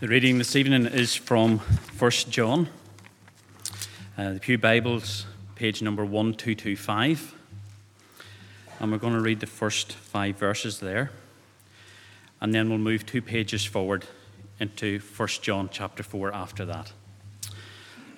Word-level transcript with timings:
The 0.00 0.06
reading 0.06 0.38
this 0.38 0.54
evening 0.54 0.86
is 0.86 1.16
from 1.16 1.58
1 1.58 2.10
John, 2.30 2.68
uh, 4.16 4.34
the 4.34 4.38
Pew 4.38 4.56
Bibles, 4.56 5.26
page 5.56 5.82
number 5.82 6.04
1225. 6.04 7.34
And 8.78 8.92
we're 8.92 8.98
going 8.98 9.14
to 9.14 9.20
read 9.20 9.40
the 9.40 9.48
first 9.48 9.92
five 9.92 10.36
verses 10.36 10.78
there. 10.78 11.10
And 12.40 12.54
then 12.54 12.68
we'll 12.68 12.78
move 12.78 13.06
two 13.06 13.20
pages 13.20 13.64
forward 13.64 14.06
into 14.60 15.00
1 15.00 15.28
John 15.42 15.68
chapter 15.72 16.04
4 16.04 16.32
after 16.32 16.64
that. 16.64 16.92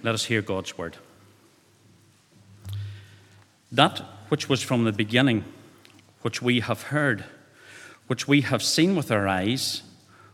Let 0.02 0.12
us 0.14 0.26
hear 0.26 0.42
God's 0.42 0.76
word. 0.76 0.98
That 3.72 4.00
which 4.28 4.50
was 4.50 4.62
from 4.62 4.84
the 4.84 4.92
beginning, 4.92 5.46
which 6.20 6.42
we 6.42 6.60
have 6.60 6.82
heard, 6.82 7.24
which 8.06 8.28
we 8.28 8.42
have 8.42 8.62
seen 8.62 8.96
with 8.96 9.10
our 9.10 9.26
eyes, 9.26 9.80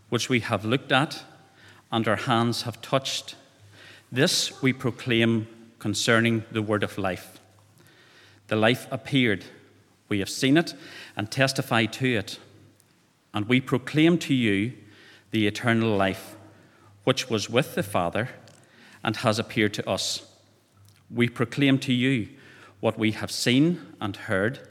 which 0.09 0.29
we 0.29 0.41
have 0.41 0.65
looked 0.65 0.91
at, 0.91 1.23
and 1.97 2.07
our 2.07 2.17
hands 2.17 2.65
have 2.65 2.83
touched. 2.83 3.37
This 4.13 4.61
we 4.61 4.75
proclaim 4.75 5.49
concerning 5.79 6.45
the 6.51 6.61
word 6.61 6.83
of 6.83 6.99
life. 6.99 7.41
The 8.49 8.57
life 8.57 8.87
appeared. 8.91 9.47
We 10.11 10.19
have 10.19 10.29
seen 10.29 10.59
it 10.59 10.75
and 11.17 11.31
testify 11.31 11.87
to 11.87 12.07
it. 12.07 12.39
And 13.33 13.49
we 13.49 13.63
proclaim 13.63 14.19
to 14.19 14.35
you 14.35 14.75
the 15.31 15.47
eternal 15.47 15.97
life, 15.97 16.37
which 17.05 17.31
was 17.31 17.49
with 17.49 17.75
the 17.75 17.83
Father 17.83 18.29
and 19.03 19.17
has 19.17 19.39
appeared 19.39 19.73
to 19.73 19.89
us. 19.89 20.27
We 21.11 21.31
proclaim 21.31 21.79
to 21.79 21.95
you 21.95 22.29
what 22.81 22.99
we 22.99 23.13
have 23.13 23.31
seen 23.31 23.81
and 24.03 24.15
heard, 24.15 24.69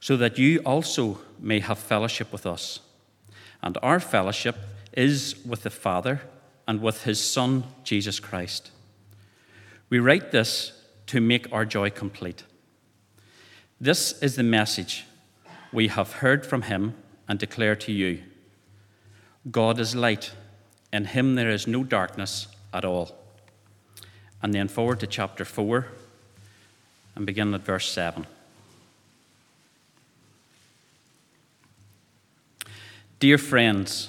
so 0.00 0.16
that 0.16 0.38
you 0.38 0.60
also 0.60 1.20
may 1.38 1.60
have 1.60 1.78
fellowship 1.78 2.32
with 2.32 2.46
us. 2.46 2.80
And 3.62 3.76
our 3.82 4.00
fellowship 4.00 4.56
is 4.92 5.36
with 5.44 5.62
the 5.62 5.70
Father 5.70 6.20
and 6.66 6.80
with 6.80 7.04
his 7.04 7.20
Son, 7.20 7.64
Jesus 7.84 8.20
Christ. 8.20 8.70
We 9.88 9.98
write 9.98 10.30
this 10.30 10.72
to 11.06 11.20
make 11.20 11.52
our 11.52 11.64
joy 11.64 11.90
complete. 11.90 12.44
This 13.80 14.20
is 14.22 14.36
the 14.36 14.42
message 14.42 15.04
we 15.72 15.88
have 15.88 16.14
heard 16.14 16.44
from 16.44 16.62
him 16.62 16.94
and 17.28 17.38
declare 17.38 17.76
to 17.76 17.92
you 17.92 18.22
God 19.50 19.78
is 19.80 19.94
light, 19.96 20.32
in 20.92 21.06
him 21.06 21.34
there 21.34 21.50
is 21.50 21.66
no 21.66 21.82
darkness 21.82 22.48
at 22.74 22.84
all. 22.84 23.16
And 24.42 24.52
then 24.52 24.68
forward 24.68 25.00
to 25.00 25.06
chapter 25.06 25.44
4 25.44 25.86
and 27.16 27.26
begin 27.26 27.54
at 27.54 27.62
verse 27.62 27.90
7. 27.90 28.26
Dear 33.18 33.38
friends, 33.38 34.08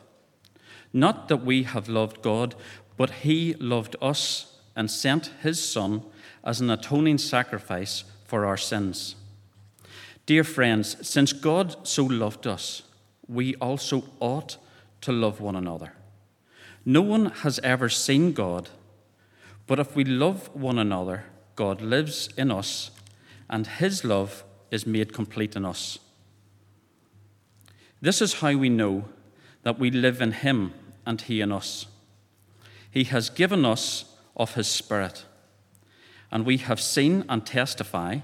Not 0.93 1.27
that 1.29 1.45
we 1.45 1.63
have 1.63 1.87
loved 1.87 2.21
God, 2.21 2.55
but 2.97 3.09
He 3.09 3.53
loved 3.55 3.95
us 4.01 4.57
and 4.75 4.89
sent 4.89 5.31
His 5.41 5.63
Son 5.63 6.03
as 6.43 6.61
an 6.61 6.69
atoning 6.69 7.17
sacrifice 7.17 8.03
for 8.25 8.45
our 8.45 8.57
sins. 8.57 9.15
Dear 10.25 10.43
friends, 10.43 10.95
since 11.07 11.33
God 11.33 11.87
so 11.87 12.03
loved 12.03 12.47
us, 12.47 12.83
we 13.27 13.55
also 13.55 14.03
ought 14.19 14.57
to 15.01 15.11
love 15.11 15.41
one 15.41 15.55
another. 15.55 15.93
No 16.85 17.01
one 17.01 17.27
has 17.27 17.59
ever 17.59 17.89
seen 17.89 18.33
God, 18.33 18.69
but 19.67 19.79
if 19.79 19.95
we 19.95 20.03
love 20.03 20.49
one 20.53 20.77
another, 20.77 21.25
God 21.55 21.81
lives 21.81 22.29
in 22.37 22.51
us, 22.51 22.91
and 23.49 23.67
His 23.67 24.03
love 24.03 24.43
is 24.71 24.87
made 24.87 25.13
complete 25.13 25.55
in 25.55 25.65
us. 25.65 25.99
This 28.01 28.21
is 28.21 28.35
how 28.35 28.55
we 28.55 28.69
know 28.69 29.05
that 29.63 29.77
we 29.77 29.91
live 29.91 30.21
in 30.21 30.31
Him 30.31 30.73
and 31.05 31.21
He 31.21 31.41
in 31.41 31.51
us. 31.51 31.85
He 32.89 33.05
has 33.05 33.29
given 33.29 33.65
us 33.65 34.05
of 34.35 34.55
His 34.55 34.67
Spirit, 34.67 35.25
and 36.31 36.45
we 36.45 36.57
have 36.57 36.79
seen 36.79 37.25
and 37.29 37.45
testify 37.45 38.19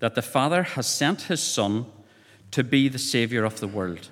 that 0.00 0.14
the 0.14 0.22
Father 0.22 0.62
has 0.62 0.86
sent 0.86 1.22
His 1.22 1.42
Son 1.42 1.86
to 2.50 2.64
be 2.64 2.88
the 2.88 2.98
Saviour 2.98 3.44
of 3.44 3.60
the 3.60 3.68
world. 3.68 4.08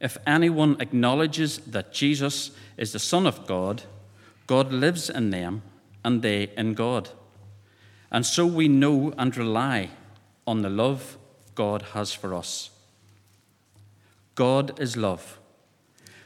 If 0.00 0.18
anyone 0.26 0.76
acknowledges 0.80 1.58
that 1.58 1.92
Jesus 1.92 2.50
is 2.76 2.92
the 2.92 2.98
Son 2.98 3.26
of 3.26 3.46
God, 3.46 3.82
God 4.46 4.72
lives 4.72 5.10
in 5.10 5.30
them, 5.30 5.62
and 6.04 6.22
they 6.22 6.50
in 6.56 6.74
God. 6.74 7.10
And 8.10 8.24
so 8.24 8.46
we 8.46 8.68
know 8.68 9.12
and 9.18 9.36
rely 9.36 9.90
on 10.46 10.62
the 10.62 10.70
love 10.70 11.18
God 11.54 11.82
has 11.94 12.12
for 12.12 12.34
us. 12.34 12.70
God 14.34 14.78
is 14.78 14.96
love. 14.96 15.38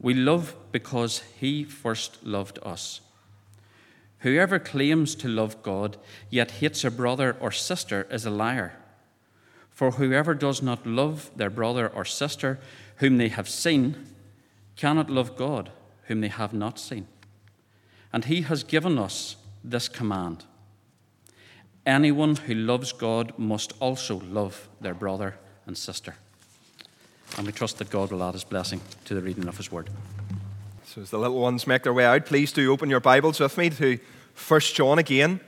We 0.00 0.14
love 0.14 0.54
because 0.72 1.22
he 1.38 1.64
first 1.64 2.24
loved 2.24 2.58
us. 2.62 3.00
Whoever 4.20 4.58
claims 4.58 5.14
to 5.16 5.28
love 5.28 5.62
God 5.62 5.96
yet 6.30 6.52
hates 6.52 6.84
a 6.84 6.90
brother 6.90 7.36
or 7.40 7.52
sister 7.52 8.06
is 8.10 8.26
a 8.26 8.30
liar. 8.30 8.76
For 9.70 9.92
whoever 9.92 10.34
does 10.34 10.62
not 10.62 10.86
love 10.86 11.30
their 11.36 11.50
brother 11.50 11.88
or 11.88 12.04
sister 12.04 12.58
whom 12.96 13.16
they 13.16 13.28
have 13.28 13.48
seen 13.48 14.06
cannot 14.76 15.10
love 15.10 15.36
God 15.36 15.70
whom 16.04 16.20
they 16.20 16.28
have 16.28 16.52
not 16.52 16.78
seen. 16.78 17.06
And 18.12 18.24
he 18.24 18.42
has 18.42 18.64
given 18.64 18.98
us 18.98 19.36
this 19.62 19.88
command 19.88 20.44
anyone 21.86 22.36
who 22.36 22.54
loves 22.54 22.92
God 22.92 23.32
must 23.38 23.72
also 23.80 24.20
love 24.20 24.68
their 24.80 24.94
brother 24.94 25.36
and 25.66 25.76
sister. 25.76 26.16
And 27.36 27.46
we 27.46 27.52
trust 27.52 27.78
that 27.78 27.90
God 27.90 28.10
will 28.10 28.22
add 28.22 28.34
his 28.34 28.44
blessing 28.44 28.80
to 29.04 29.14
the 29.14 29.20
reading 29.20 29.46
of 29.48 29.56
his 29.56 29.70
word. 29.70 29.88
So, 30.84 31.00
as 31.00 31.10
the 31.10 31.18
little 31.18 31.40
ones 31.40 31.66
make 31.66 31.84
their 31.84 31.92
way 31.92 32.04
out, 32.04 32.26
please 32.26 32.52
do 32.52 32.72
open 32.72 32.90
your 32.90 33.00
Bibles 33.00 33.38
with 33.38 33.56
me 33.56 33.70
to 33.70 33.98
1 34.48 34.60
John 34.60 34.98
again 34.98 35.40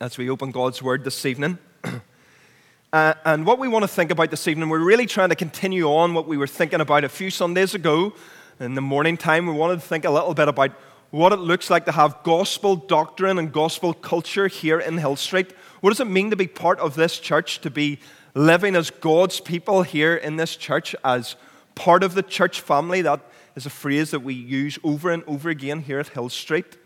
as 0.00 0.18
we 0.18 0.28
open 0.28 0.50
God's 0.50 0.82
word 0.82 1.04
this 1.04 1.24
evening. 1.24 1.58
uh, 2.92 3.14
and 3.24 3.46
what 3.46 3.58
we 3.58 3.68
want 3.68 3.84
to 3.84 3.88
think 3.88 4.10
about 4.10 4.30
this 4.30 4.46
evening, 4.46 4.68
we're 4.68 4.78
really 4.78 5.06
trying 5.06 5.30
to 5.30 5.34
continue 5.34 5.86
on 5.86 6.12
what 6.12 6.26
we 6.26 6.36
were 6.36 6.46
thinking 6.46 6.80
about 6.80 7.04
a 7.04 7.08
few 7.08 7.30
Sundays 7.30 7.74
ago 7.74 8.12
in 8.60 8.74
the 8.74 8.82
morning 8.82 9.16
time. 9.16 9.46
We 9.46 9.54
wanted 9.54 9.80
to 9.80 9.86
think 9.86 10.04
a 10.04 10.10
little 10.10 10.34
bit 10.34 10.48
about 10.48 10.72
what 11.10 11.32
it 11.32 11.38
looks 11.38 11.70
like 11.70 11.86
to 11.86 11.92
have 11.92 12.22
gospel 12.24 12.76
doctrine 12.76 13.38
and 13.38 13.52
gospel 13.52 13.94
culture 13.94 14.48
here 14.48 14.78
in 14.78 14.98
Hill 14.98 15.16
Street. 15.16 15.52
What 15.80 15.90
does 15.90 16.00
it 16.00 16.08
mean 16.08 16.30
to 16.30 16.36
be 16.36 16.46
part 16.46 16.78
of 16.80 16.94
this 16.94 17.18
church, 17.18 17.60
to 17.62 17.70
be 17.70 17.98
living 18.36 18.76
as 18.76 18.90
God's 18.90 19.40
people 19.40 19.82
here 19.82 20.14
in 20.14 20.36
this 20.36 20.56
church, 20.56 20.94
as 21.02 21.36
part 21.74 22.04
of 22.04 22.14
the 22.14 22.22
church 22.22 22.60
family. 22.60 23.00
That 23.00 23.20
is 23.56 23.64
a 23.64 23.70
phrase 23.70 24.10
that 24.10 24.20
we 24.20 24.34
use 24.34 24.78
over 24.84 25.10
and 25.10 25.24
over 25.26 25.48
again 25.48 25.80
here 25.80 25.98
at 25.98 26.08
Hill 26.08 26.28
Street. 26.28 26.76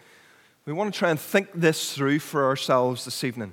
We 0.65 0.73
want 0.73 0.95
to 0.95 0.99
try 0.99 1.11
and 1.11 1.19
think 1.19 1.49
this 1.53 1.93
through 1.93 2.21
for 2.21 2.47
ourselves 2.47 3.05
this 3.05 3.25
evening. 3.25 3.53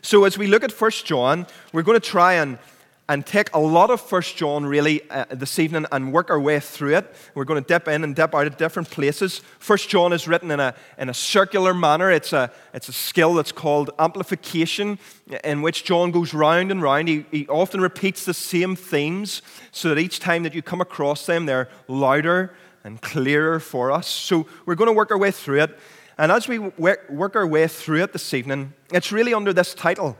So, 0.00 0.24
as 0.24 0.38
we 0.38 0.46
look 0.46 0.62
at 0.62 0.70
1 0.70 0.90
John, 1.04 1.48
we're 1.72 1.82
going 1.82 2.00
to 2.00 2.08
try 2.08 2.34
and 2.34 2.58
and 3.08 3.24
take 3.24 3.54
a 3.54 3.58
lot 3.58 3.90
of 3.90 4.00
First 4.00 4.36
John 4.36 4.66
really 4.66 5.08
uh, 5.10 5.26
this 5.30 5.58
evening 5.58 5.86
and 5.92 6.12
work 6.12 6.28
our 6.28 6.40
way 6.40 6.58
through 6.58 6.96
it. 6.96 7.14
We're 7.34 7.44
going 7.44 7.62
to 7.62 7.66
dip 7.66 7.86
in 7.86 8.02
and 8.02 8.16
dip 8.16 8.34
out 8.34 8.46
at 8.46 8.58
different 8.58 8.90
places. 8.90 9.42
First 9.60 9.88
John 9.88 10.12
is 10.12 10.26
written 10.26 10.50
in 10.50 10.58
a, 10.58 10.74
in 10.98 11.08
a 11.08 11.14
circular 11.14 11.72
manner. 11.72 12.10
It's 12.10 12.32
a, 12.32 12.50
it's 12.74 12.88
a 12.88 12.92
skill 12.92 13.34
that's 13.34 13.52
called 13.52 13.90
amplification, 13.98 14.98
in 15.44 15.62
which 15.62 15.84
John 15.84 16.10
goes 16.10 16.34
round 16.34 16.72
and 16.72 16.82
round. 16.82 17.06
He, 17.08 17.26
he 17.30 17.46
often 17.46 17.80
repeats 17.80 18.24
the 18.24 18.34
same 18.34 18.74
themes 18.74 19.40
so 19.70 19.88
that 19.88 19.98
each 19.98 20.18
time 20.18 20.42
that 20.42 20.54
you 20.54 20.62
come 20.62 20.80
across 20.80 21.26
them, 21.26 21.46
they're 21.46 21.68
louder 21.86 22.54
and 22.82 23.00
clearer 23.00 23.60
for 23.60 23.92
us. 23.92 24.08
So 24.08 24.46
we're 24.64 24.74
going 24.74 24.90
to 24.90 24.96
work 24.96 25.12
our 25.12 25.18
way 25.18 25.30
through 25.30 25.62
it. 25.62 25.78
And 26.18 26.32
as 26.32 26.48
we 26.48 26.58
work 26.58 27.36
our 27.36 27.46
way 27.46 27.68
through 27.68 28.02
it 28.02 28.12
this 28.12 28.34
evening, 28.34 28.72
it's 28.92 29.12
really 29.12 29.34
under 29.34 29.52
this 29.52 29.74
title 29.74 30.16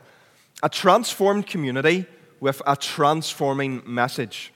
A 0.62 0.69
Transformed 0.69 1.47
Community 1.47 2.06
with 2.41 2.62
a 2.67 2.77
Transforming 2.77 3.83
Message. 3.87 4.53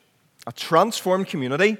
A 0.46 0.52
transformed 0.52 1.28
community, 1.28 1.76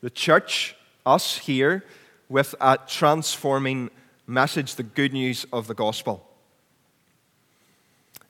the 0.00 0.10
church, 0.10 0.76
us 1.04 1.38
here, 1.38 1.84
with 2.28 2.54
a 2.60 2.78
transforming 2.86 3.90
message, 4.26 4.76
the 4.76 4.82
good 4.82 5.12
news 5.12 5.46
of 5.52 5.66
the 5.66 5.74
gospel. 5.74 6.26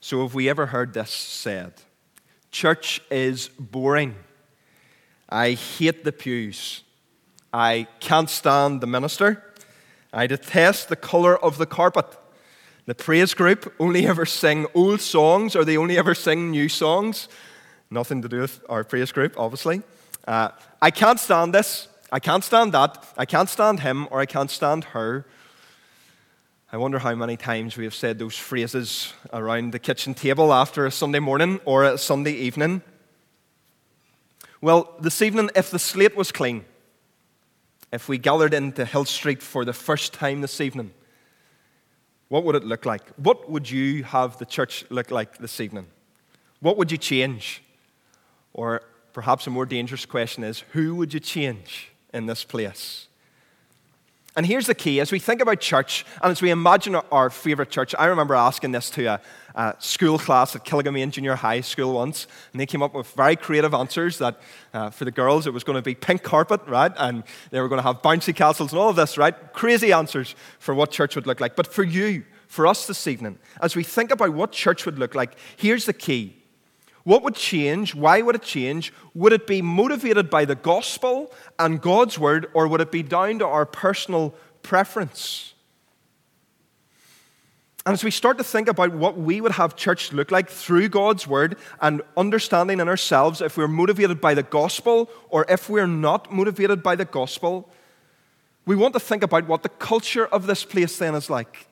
So, 0.00 0.22
have 0.22 0.34
we 0.34 0.48
ever 0.48 0.66
heard 0.66 0.92
this 0.92 1.10
said? 1.10 1.74
Church 2.50 3.00
is 3.10 3.48
boring. 3.58 4.14
I 5.28 5.52
hate 5.52 6.04
the 6.04 6.12
pews. 6.12 6.82
I 7.52 7.86
can't 8.00 8.28
stand 8.28 8.80
the 8.80 8.86
minister. 8.86 9.42
I 10.12 10.26
detest 10.26 10.88
the 10.88 10.96
colour 10.96 11.36
of 11.36 11.58
the 11.58 11.66
carpet. 11.66 12.06
The 12.86 12.94
praise 12.94 13.32
group 13.32 13.72
only 13.80 14.06
ever 14.06 14.26
sing 14.26 14.66
old 14.74 15.00
songs 15.00 15.56
or 15.56 15.64
they 15.64 15.78
only 15.78 15.96
ever 15.96 16.14
sing 16.14 16.50
new 16.50 16.68
songs. 16.68 17.28
Nothing 17.90 18.20
to 18.20 18.28
do 18.28 18.40
with 18.40 18.60
our 18.68 18.84
praise 18.84 19.10
group, 19.10 19.34
obviously. 19.38 19.82
Uh, 20.28 20.50
I 20.82 20.90
can't 20.90 21.18
stand 21.18 21.54
this. 21.54 21.88
I 22.12 22.20
can't 22.20 22.44
stand 22.44 22.72
that. 22.72 23.02
I 23.16 23.24
can't 23.24 23.48
stand 23.48 23.80
him 23.80 24.06
or 24.10 24.20
I 24.20 24.26
can't 24.26 24.50
stand 24.50 24.84
her. 24.84 25.24
I 26.72 26.76
wonder 26.76 26.98
how 26.98 27.14
many 27.14 27.38
times 27.38 27.76
we 27.76 27.84
have 27.84 27.94
said 27.94 28.18
those 28.18 28.36
phrases 28.36 29.14
around 29.32 29.72
the 29.72 29.78
kitchen 29.78 30.12
table 30.12 30.52
after 30.52 30.84
a 30.84 30.90
Sunday 30.90 31.20
morning 31.20 31.60
or 31.64 31.84
a 31.84 31.96
Sunday 31.96 32.32
evening. 32.32 32.82
Well, 34.60 34.94
this 35.00 35.22
evening, 35.22 35.50
if 35.56 35.70
the 35.70 35.78
slate 35.78 36.16
was 36.16 36.32
clean, 36.32 36.64
if 37.92 38.08
we 38.08 38.18
gathered 38.18 38.52
into 38.52 38.84
Hill 38.84 39.04
Street 39.04 39.42
for 39.42 39.64
the 39.64 39.72
first 39.72 40.12
time 40.12 40.40
this 40.40 40.60
evening, 40.60 40.92
what 42.28 42.44
would 42.44 42.54
it 42.54 42.64
look 42.64 42.84
like? 42.84 43.02
What 43.16 43.50
would 43.50 43.70
you 43.70 44.04
have 44.04 44.38
the 44.38 44.46
church 44.46 44.84
look 44.90 45.10
like 45.10 45.38
this 45.38 45.60
evening? 45.60 45.86
What 46.60 46.76
would 46.76 46.90
you 46.90 46.98
change? 46.98 47.62
Or 48.52 48.82
perhaps 49.12 49.46
a 49.46 49.50
more 49.50 49.66
dangerous 49.66 50.06
question 50.06 50.44
is 50.44 50.60
who 50.72 50.94
would 50.96 51.12
you 51.12 51.20
change 51.20 51.92
in 52.12 52.26
this 52.26 52.44
place? 52.44 53.08
And 54.36 54.44
here's 54.44 54.66
the 54.66 54.74
key 54.74 54.98
as 54.98 55.12
we 55.12 55.20
think 55.20 55.40
about 55.40 55.60
church 55.60 56.04
and 56.20 56.32
as 56.32 56.42
we 56.42 56.50
imagine 56.50 56.96
our 56.96 57.30
favourite 57.30 57.70
church, 57.70 57.94
I 57.96 58.06
remember 58.06 58.34
asking 58.34 58.72
this 58.72 58.90
to 58.90 59.04
a, 59.04 59.20
a, 59.54 59.76
school 59.78 60.18
class 60.18 60.56
at 60.56 60.64
Killigamane 60.64 61.12
Junior 61.12 61.36
High 61.36 61.60
School 61.60 61.94
once, 61.94 62.26
and 62.50 62.60
they 62.60 62.66
came 62.66 62.82
up 62.82 62.94
with 62.94 63.06
very 63.12 63.36
creative 63.36 63.74
answers 63.74 64.18
that 64.18 64.40
uh, 64.72 64.90
for 64.90 65.04
the 65.04 65.12
girls 65.12 65.46
it 65.46 65.52
was 65.52 65.62
going 65.62 65.76
to 65.76 65.82
be 65.82 65.94
pink 65.94 66.24
carpet, 66.24 66.60
right? 66.66 66.90
And 66.96 67.22
they 67.50 67.60
were 67.60 67.68
going 67.68 67.80
to 67.80 67.86
have 67.86 68.02
bouncy 68.02 68.34
castles 68.34 68.72
and 68.72 68.80
all 68.80 68.88
of 68.88 68.96
this, 68.96 69.16
right? 69.16 69.52
Crazy 69.52 69.92
answers 69.92 70.34
for 70.58 70.74
what 70.74 70.90
church 70.90 71.14
would 71.14 71.28
look 71.28 71.40
like. 71.40 71.54
But 71.54 71.68
for 71.68 71.84
you, 71.84 72.24
for 72.48 72.66
us 72.66 72.88
this 72.88 73.06
evening, 73.06 73.38
as 73.60 73.76
we 73.76 73.84
think 73.84 74.10
about 74.10 74.30
what 74.30 74.50
church 74.50 74.84
would 74.84 74.98
look 74.98 75.14
like, 75.14 75.36
here's 75.56 75.86
the 75.86 75.92
key 75.92 76.43
what 77.04 77.22
would 77.22 77.34
change? 77.34 77.94
Why 77.94 78.22
would 78.22 78.34
it 78.34 78.42
change? 78.42 78.92
Would 79.14 79.34
it 79.34 79.46
be 79.46 79.60
motivated 79.62 80.30
by 80.30 80.46
the 80.46 80.54
gospel 80.54 81.32
and 81.58 81.80
God's 81.80 82.18
word, 82.18 82.46
or 82.54 82.66
would 82.66 82.80
it 82.80 82.90
be 82.90 83.02
down 83.02 83.38
to 83.40 83.46
our 83.46 83.66
personal 83.66 84.34
preference? 84.62 85.52
And 87.86 87.92
as 87.92 88.02
we 88.02 88.10
start 88.10 88.38
to 88.38 88.44
think 88.44 88.66
about 88.68 88.94
what 88.94 89.18
we 89.18 89.42
would 89.42 89.52
have 89.52 89.76
church 89.76 90.10
look 90.14 90.30
like 90.30 90.48
through 90.48 90.88
God's 90.88 91.26
word 91.26 91.58
and 91.82 92.00
understanding 92.16 92.80
in 92.80 92.88
ourselves 92.88 93.42
if 93.42 93.58
we're 93.58 93.68
motivated 93.68 94.22
by 94.22 94.32
the 94.32 94.42
gospel 94.42 95.10
or 95.28 95.44
if 95.50 95.68
we're 95.68 95.86
not 95.86 96.32
motivated 96.32 96.82
by 96.82 96.96
the 96.96 97.04
gospel, 97.04 97.70
we 98.64 98.74
want 98.74 98.94
to 98.94 99.00
think 99.00 99.22
about 99.22 99.46
what 99.46 99.62
the 99.62 99.68
culture 99.68 100.24
of 100.24 100.46
this 100.46 100.64
place 100.64 100.96
then 100.96 101.14
is 101.14 101.28
like. 101.28 101.68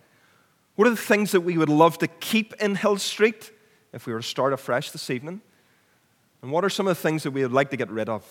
What 0.77 0.87
are 0.87 0.91
the 0.91 0.97
things 0.97 1.33
that 1.33 1.41
we 1.41 1.57
would 1.57 1.71
love 1.71 1.97
to 1.99 2.07
keep 2.07 2.53
in 2.61 2.75
Hill 2.75 2.99
Street? 2.99 3.51
If 3.93 4.07
we 4.07 4.13
were 4.13 4.21
to 4.21 4.27
start 4.27 4.53
afresh 4.53 4.91
this 4.91 5.11
evening? 5.11 5.41
And 6.43 6.51
what 6.51 6.65
are 6.65 6.71
some 6.71 6.87
of 6.87 6.97
the 6.97 7.03
things 7.03 7.23
that 7.23 7.31
we 7.31 7.43
would 7.43 7.53
like 7.53 7.71
to 7.71 7.77
get 7.77 7.91
rid 7.91 8.09
of? 8.09 8.25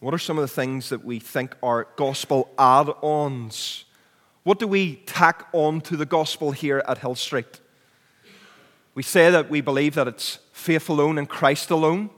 What 0.00 0.14
are 0.14 0.18
some 0.18 0.38
of 0.38 0.42
the 0.42 0.48
things 0.48 0.90
that 0.90 1.04
we 1.04 1.18
think 1.18 1.56
are 1.62 1.88
gospel 1.96 2.50
add 2.56 2.88
ons? 3.02 3.84
What 4.44 4.60
do 4.60 4.68
we 4.68 4.96
tack 5.06 5.48
on 5.52 5.80
to 5.82 5.96
the 5.96 6.06
gospel 6.06 6.52
here 6.52 6.82
at 6.86 6.98
Hill 6.98 7.16
Street? 7.16 7.60
We 8.94 9.02
say 9.02 9.30
that 9.30 9.50
we 9.50 9.60
believe 9.60 9.94
that 9.96 10.08
it's 10.08 10.38
faith 10.52 10.88
alone 10.88 11.18
and 11.18 11.28
Christ 11.28 11.70
alone, 11.70 12.10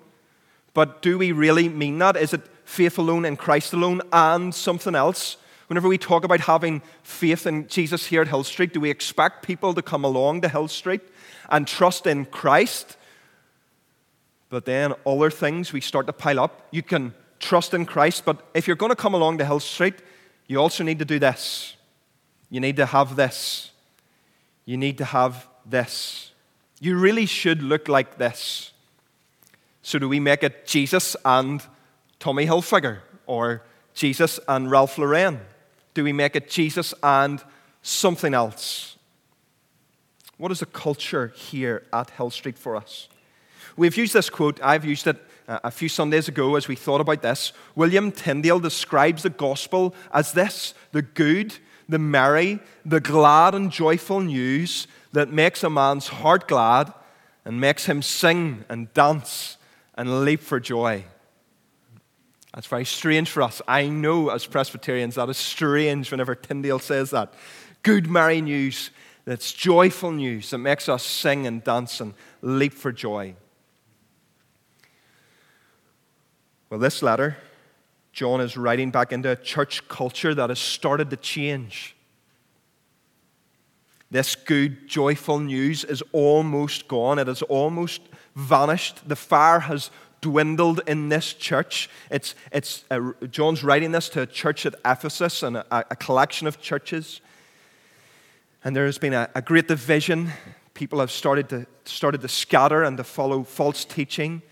but 0.75 1.03
do 1.03 1.19
we 1.19 1.33
really 1.33 1.69
mean 1.69 1.99
that? 1.99 2.17
Is 2.17 2.33
it 2.33 2.43
faith 2.65 2.99
alone 2.99 3.25
and 3.25 3.39
Christ 3.39 3.73
alone 3.73 4.03
and 4.13 4.55
something 4.55 4.95
else? 4.95 5.37
Whenever 5.71 5.87
we 5.87 5.99
talk 5.99 6.25
about 6.25 6.41
having 6.41 6.83
faith 7.05 7.47
in 7.47 7.69
Jesus 7.69 8.07
here 8.07 8.23
at 8.23 8.27
Hill 8.27 8.43
Street, 8.43 8.73
do 8.73 8.81
we 8.81 8.91
expect 8.91 9.47
people 9.47 9.73
to 9.73 9.81
come 9.81 10.05
along 10.05 10.41
to 10.41 10.49
Hill 10.49 10.67
Street 10.67 11.01
and 11.49 11.65
trust 11.65 12.09
in 12.09 12.25
Christ? 12.25 12.97
But 14.49 14.65
then 14.65 14.95
other 15.07 15.31
things 15.31 15.73
we 15.73 15.81
start 15.81 16.09
to 16.09 16.13
pile 16.13 16.41
up. 16.41 16.67
You 16.73 16.83
can 16.83 17.15
trust 17.39 17.73
in 17.73 17.87
Christ, 17.87 18.25
but 18.25 18.45
if 18.53 18.67
you're 18.67 18.75
going 18.75 18.91
to 18.91 18.97
come 18.97 19.15
along 19.15 19.39
to 19.39 19.45
Hill 19.45 19.61
Street, 19.61 19.95
you 20.49 20.59
also 20.59 20.83
need 20.83 20.99
to 20.99 21.05
do 21.05 21.21
this. 21.21 21.77
You 22.51 22.59
need 22.59 22.75
to 22.75 22.87
have 22.87 23.15
this. 23.15 23.71
You 24.65 24.77
need 24.77 24.99
to 24.99 25.05
have 25.05 25.47
this. 25.65 26.33
You 26.81 26.97
really 26.97 27.27
should 27.27 27.63
look 27.63 27.87
like 27.87 28.19
this. 28.19 28.73
So, 29.83 30.01
do 30.01 30.09
we 30.09 30.19
make 30.19 30.43
it 30.43 30.67
Jesus 30.67 31.15
and 31.25 31.65
Tommy 32.19 32.47
Hilfiger 32.47 33.03
or 33.29 33.63
Jesus 33.95 34.41
and 34.49 34.69
Ralph 34.69 34.99
Lauren? 34.99 35.39
Do 35.95 36.05
we 36.05 36.13
make 36.13 36.37
it 36.37 36.49
Jesus 36.49 36.95
and 37.03 37.43
something 37.83 38.35
else? 38.35 38.97
What 40.37 40.53
is 40.53 40.61
the 40.61 40.67
culture 40.67 41.29
here 41.37 41.83
at 41.93 42.11
Hill 42.11 42.31
Street 42.31 42.59
for 42.59 42.77
us? 42.77 43.09
We've 43.77 43.97
used 43.97 44.15
this 44.15 44.31
quote, 44.31 44.61
I've 44.63 44.85
used 44.85 45.07
it 45.07 45.17
uh, 45.49 45.59
a 45.65 45.71
few 45.71 45.89
Sundays 45.89 46.29
ago 46.29 46.57
as 46.57 46.69
we 46.69 46.77
thought 46.77 47.01
about 47.01 47.23
this. 47.23 47.53
William 47.75 48.13
Tyndale 48.13 48.61
describes 48.61 49.23
the 49.23 49.31
gospel 49.31 49.95
as 50.13 50.33
this 50.33 50.75
the 50.93 51.03
good, 51.03 51.57
the 51.89 51.99
merry, 51.99 52.61
the 52.85 53.01
glad 53.01 53.55
and 53.55 53.71
joyful 53.71 54.21
news 54.21 54.87
that 55.13 55.33
makes 55.33 55.65
a 55.65 55.71
man's 55.71 56.09
heart 56.09 56.47
glad 56.47 56.93
and 57.45 57.61
makes 57.61 57.87
him 57.87 58.01
sing 58.01 58.65
and 58.69 58.93
dance 58.95 59.57
and 59.95 60.25
leap 60.25 60.41
for 60.41 60.61
joy. 60.61 61.05
That's 62.55 62.67
very 62.67 62.85
strange 62.85 63.31
for 63.31 63.43
us. 63.43 63.63
I 63.69 63.89
know 63.89 64.31
as 64.31 64.45
Presbyterians 64.47 65.15
that 65.15 65.29
is 65.29 65.37
strange 65.37 66.11
whenever 66.11 66.35
Tyndale 66.35 66.81
says 66.81 67.11
that. 67.11 67.33
Good, 67.83 68.09
merry 68.09 68.41
news 68.41 68.91
that's 69.25 69.53
joyful 69.53 70.13
news 70.13 70.51
that 70.51 70.59
makes 70.59 70.89
us 70.89 71.05
sing 71.05 71.47
and 71.47 71.63
dance 71.63 72.01
and 72.01 72.15
leap 72.43 72.73
for 72.73 72.91
joy. 72.91 73.35
Well, 76.69 76.81
this 76.81 77.03
letter, 77.03 77.37
John 78.13 78.41
is 78.41 78.57
writing 78.57 78.91
back 78.91 79.13
into 79.13 79.31
a 79.31 79.37
church 79.37 79.87
culture 79.89 80.35
that 80.35 80.51
has 80.51 80.59
started 80.59 81.11
to 81.11 81.17
change. 81.17 81.95
This 84.11 84.35
good, 84.35 84.89
joyful 84.89 85.39
news 85.39 85.85
is 85.85 86.03
almost 86.13 86.89
gone. 86.89 87.19
It 87.19 87.29
has 87.29 87.43
almost 87.43 88.03
vanished. 88.35 89.09
The 89.09 89.17
fire 89.17 89.61
has 89.61 89.91
dwindled 90.21 90.81
in 90.87 91.09
this 91.09 91.33
church. 91.33 91.89
It's, 92.11 92.35
it's, 92.53 92.85
uh, 92.91 93.13
John's 93.31 93.65
writing 93.65 93.93
this 93.93 94.09
to 94.11 94.23
a 94.23 94.27
church 94.27 94.67
at 94.67 94.75
Ephesus 94.85 95.43
and 95.43 95.57
a, 95.57 95.87
a 95.91 95.97
collection 95.97 96.47
of 96.47 96.61
churches. 96.61 97.21
And 98.65 98.77
there 98.77 98.87
has 98.87 98.99
been 98.99 99.15
a, 99.15 99.29
a, 99.35 99.43
great 99.43 99.69
division. 99.69 100.31
People 100.75 101.01
have 101.01 101.11
started 101.11 101.49
to, 101.49 101.67
started 101.85 102.21
to 102.21 102.29
scatter 102.29 102.83
and 102.83 102.97
to 102.99 103.05
follow 103.05 103.43
false 103.43 103.85
teaching. 103.85 104.43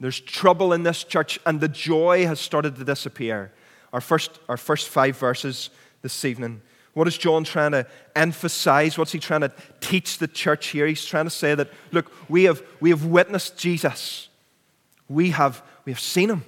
There's 0.00 0.20
trouble 0.20 0.72
in 0.72 0.82
this 0.82 1.04
church, 1.04 1.38
and 1.46 1.60
the 1.60 1.68
joy 1.68 2.26
has 2.26 2.40
started 2.40 2.76
to 2.76 2.84
disappear. 2.84 3.52
Our 3.92 4.00
first, 4.00 4.38
our 4.48 4.56
first 4.56 4.88
five 4.88 5.16
verses 5.16 5.70
this 6.02 6.24
evening. 6.24 6.62
What 6.94 7.08
is 7.08 7.18
John 7.18 7.44
trying 7.44 7.72
to 7.72 7.86
emphasize? 8.14 8.96
What's 8.96 9.12
he 9.12 9.18
trying 9.18 9.42
to 9.42 9.52
teach 9.80 10.18
the 10.18 10.28
church 10.28 10.68
here? 10.68 10.86
He's 10.86 11.04
trying 11.04 11.24
to 11.24 11.30
say 11.30 11.54
that, 11.54 11.68
look, 11.92 12.10
we 12.28 12.44
have, 12.44 12.62
we 12.80 12.90
have 12.90 13.04
witnessed 13.04 13.58
Jesus. 13.58 14.28
We 15.08 15.30
have, 15.30 15.62
we 15.84 15.92
have 15.92 16.00
seen 16.00 16.30
him. 16.30 16.44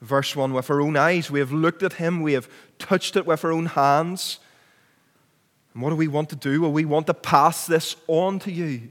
Verse 0.00 0.34
1 0.34 0.52
with 0.52 0.68
our 0.70 0.80
own 0.80 0.96
eyes. 0.96 1.30
We 1.30 1.38
have 1.38 1.52
looked 1.52 1.82
at 1.82 1.94
him. 1.94 2.22
We 2.22 2.32
have 2.32 2.48
touched 2.78 3.16
it 3.16 3.24
with 3.26 3.44
our 3.44 3.52
own 3.52 3.66
hands. 3.66 4.40
And 5.74 5.82
what 5.82 5.90
do 5.90 5.96
we 5.96 6.08
want 6.08 6.28
to 6.30 6.36
do? 6.36 6.62
Well, 6.62 6.72
we 6.72 6.84
want 6.84 7.06
to 7.06 7.14
pass 7.14 7.66
this 7.66 7.96
on 8.08 8.38
to 8.40 8.52
you. 8.52 8.90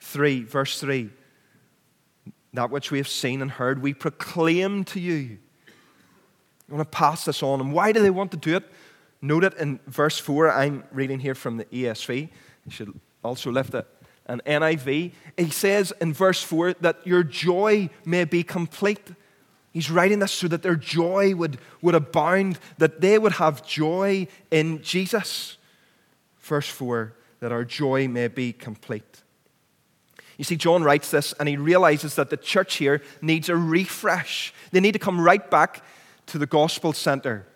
3, 0.00 0.44
verse 0.44 0.80
3. 0.80 1.10
That 2.52 2.70
which 2.70 2.90
we 2.90 2.98
have 2.98 3.08
seen 3.08 3.42
and 3.42 3.50
heard, 3.50 3.82
we 3.82 3.92
proclaim 3.92 4.84
to 4.84 5.00
you. 5.00 5.38
We 6.68 6.76
want 6.76 6.90
to 6.90 6.96
pass 6.96 7.24
this 7.24 7.42
on. 7.42 7.60
And 7.60 7.72
why 7.72 7.92
do 7.92 8.00
they 8.00 8.10
want 8.10 8.30
to 8.30 8.36
do 8.36 8.56
it? 8.56 8.70
Note 9.20 9.44
it 9.44 9.54
in 9.54 9.80
verse 9.86 10.18
4. 10.18 10.52
I'm 10.52 10.84
reading 10.92 11.18
here 11.18 11.34
from 11.34 11.56
the 11.56 11.64
ESV. 11.66 12.28
You 12.64 12.70
should 12.70 12.98
also 13.22 13.50
lift 13.50 13.74
it 13.74 13.86
and 14.26 14.44
NIV, 14.44 15.12
he 15.36 15.50
says 15.50 15.92
in 16.00 16.12
verse 16.12 16.42
4 16.42 16.74
that 16.80 17.06
your 17.06 17.22
joy 17.22 17.90
may 18.04 18.24
be 18.24 18.42
complete. 18.42 19.08
He's 19.72 19.90
writing 19.90 20.18
this 20.18 20.32
so 20.32 20.48
that 20.48 20.62
their 20.62 20.76
joy 20.76 21.34
would, 21.34 21.58
would 21.82 21.94
abound, 21.94 22.58
that 22.78 23.00
they 23.00 23.18
would 23.18 23.32
have 23.32 23.66
joy 23.66 24.26
in 24.50 24.82
Jesus. 24.82 25.58
Verse 26.40 26.68
4 26.68 27.12
that 27.40 27.52
our 27.52 27.64
joy 27.64 28.08
may 28.08 28.28
be 28.28 28.52
complete. 28.52 29.22
You 30.38 30.44
see, 30.44 30.56
John 30.56 30.82
writes 30.82 31.10
this 31.10 31.32
and 31.34 31.48
he 31.48 31.56
realizes 31.56 32.14
that 32.16 32.30
the 32.30 32.36
church 32.36 32.76
here 32.76 33.02
needs 33.20 33.48
a 33.48 33.56
refresh. 33.56 34.52
They 34.70 34.80
need 34.80 34.92
to 34.92 34.98
come 34.98 35.20
right 35.20 35.50
back 35.50 35.84
to 36.26 36.38
the 36.38 36.46
gospel 36.46 36.92
center. 36.92 37.46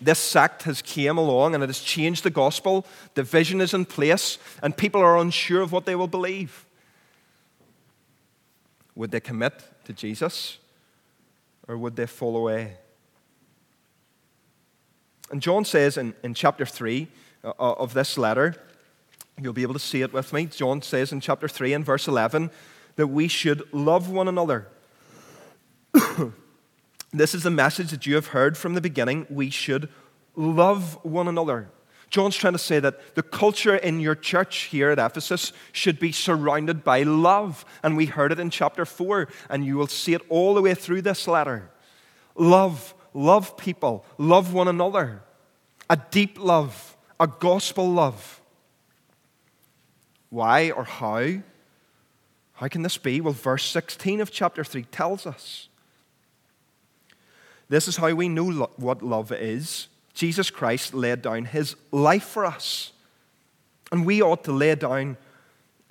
This 0.00 0.18
sect 0.18 0.64
has 0.64 0.82
came 0.82 1.18
along 1.18 1.54
and 1.54 1.62
it 1.62 1.68
has 1.68 1.80
changed 1.80 2.22
the 2.22 2.30
gospel. 2.30 2.86
Division 3.14 3.60
is 3.60 3.74
in 3.74 3.84
place 3.84 4.38
and 4.62 4.76
people 4.76 5.00
are 5.00 5.18
unsure 5.18 5.62
of 5.62 5.72
what 5.72 5.86
they 5.86 5.94
will 5.94 6.08
believe. 6.08 6.64
Would 8.94 9.10
they 9.10 9.20
commit 9.20 9.62
to 9.84 9.92
Jesus? 9.92 10.58
or 11.68 11.76
would 11.76 11.96
they 11.96 12.06
fall 12.06 12.36
away? 12.36 12.76
And 15.30 15.42
John 15.42 15.64
says 15.64 15.96
in, 15.96 16.14
in 16.22 16.34
chapter 16.34 16.64
3 16.64 17.08
uh, 17.42 17.48
uh, 17.48 17.72
of 17.72 17.94
this 17.94 18.16
letter, 18.16 18.54
you'll 19.40 19.52
be 19.52 19.62
able 19.62 19.74
to 19.74 19.80
see 19.80 20.02
it 20.02 20.12
with 20.12 20.32
me. 20.32 20.46
John 20.46 20.82
says 20.82 21.12
in 21.12 21.20
chapter 21.20 21.48
3 21.48 21.72
and 21.72 21.84
verse 21.84 22.06
11 22.06 22.50
that 22.94 23.08
we 23.08 23.28
should 23.28 23.62
love 23.72 24.08
one 24.08 24.28
another. 24.28 24.68
this 27.18 27.34
is 27.34 27.42
the 27.42 27.50
message 27.50 27.90
that 27.90 28.06
you 28.06 28.14
have 28.14 28.28
heard 28.28 28.56
from 28.56 28.74
the 28.74 28.80
beginning. 28.80 29.26
We 29.28 29.50
should 29.50 29.88
love 30.34 30.98
one 31.04 31.28
another. 31.28 31.70
John's 32.08 32.36
trying 32.36 32.52
to 32.52 32.58
say 32.58 32.78
that 32.78 33.14
the 33.14 33.22
culture 33.22 33.76
in 33.76 34.00
your 34.00 34.14
church 34.14 34.64
here 34.64 34.90
at 34.90 34.98
Ephesus 34.98 35.52
should 35.72 35.98
be 35.98 36.12
surrounded 36.12 36.84
by 36.84 37.02
love. 37.02 37.64
And 37.82 37.96
we 37.96 38.06
heard 38.06 38.32
it 38.32 38.38
in 38.38 38.50
chapter 38.50 38.84
4, 38.84 39.28
and 39.50 39.64
you 39.64 39.76
will 39.76 39.88
see 39.88 40.14
it 40.14 40.22
all 40.28 40.54
the 40.54 40.62
way 40.62 40.74
through 40.74 41.02
this 41.02 41.26
letter. 41.26 41.70
Love, 42.36 42.94
love 43.12 43.56
people, 43.56 44.04
love 44.18 44.52
one 44.52 44.68
another. 44.68 45.22
A 45.90 45.96
deep 46.10 46.38
love, 46.38 46.96
a 47.18 47.26
gospel 47.26 47.90
love. 47.90 48.40
Why 50.30 50.70
or 50.70 50.84
how? 50.84 51.42
How 52.54 52.68
can 52.68 52.82
this 52.82 52.98
be? 52.98 53.20
Well, 53.20 53.34
verse 53.34 53.64
16 53.64 54.20
of 54.20 54.30
chapter 54.30 54.64
3 54.64 54.84
tells 54.84 55.26
us. 55.26 55.68
This 57.68 57.88
is 57.88 57.96
how 57.96 58.12
we 58.14 58.28
know 58.28 58.44
lo- 58.44 58.70
what 58.76 59.02
love 59.02 59.32
is. 59.32 59.88
Jesus 60.14 60.50
Christ 60.50 60.94
laid 60.94 61.22
down 61.22 61.44
his 61.44 61.76
life 61.92 62.24
for 62.24 62.46
us. 62.46 62.92
And 63.92 64.06
we 64.06 64.22
ought 64.22 64.44
to 64.44 64.52
lay 64.52 64.74
down 64.74 65.16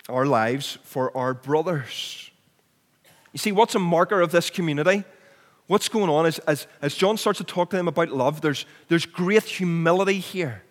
our 0.08 0.26
lives 0.26 0.78
for 0.82 1.16
our 1.16 1.34
brothers. 1.34 2.30
You 3.32 3.38
see, 3.38 3.52
what's 3.52 3.74
a 3.74 3.78
marker 3.78 4.20
of 4.20 4.32
this 4.32 4.50
community? 4.50 5.04
What's 5.66 5.88
going 5.88 6.10
on 6.10 6.26
is 6.26 6.38
as, 6.40 6.66
as 6.80 6.94
John 6.94 7.16
starts 7.16 7.38
to 7.38 7.44
talk 7.44 7.70
to 7.70 7.76
them 7.76 7.88
about 7.88 8.10
love, 8.10 8.40
there's, 8.40 8.66
there's 8.88 9.06
great 9.06 9.42
humility 9.44 10.20
here. 10.20 10.62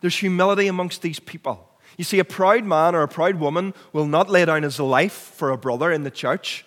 There's 0.00 0.18
humility 0.18 0.66
amongst 0.66 1.02
these 1.02 1.18
people. 1.18 1.70
You 1.96 2.04
see, 2.04 2.18
a 2.18 2.24
proud 2.24 2.64
man 2.64 2.94
or 2.94 3.02
a 3.02 3.08
proud 3.08 3.36
woman 3.36 3.72
will 3.92 4.06
not 4.06 4.28
lay 4.28 4.44
down 4.44 4.62
his 4.62 4.78
life 4.78 5.12
for 5.12 5.50
a 5.50 5.56
brother 5.56 5.90
in 5.90 6.02
the 6.02 6.10
church, 6.10 6.66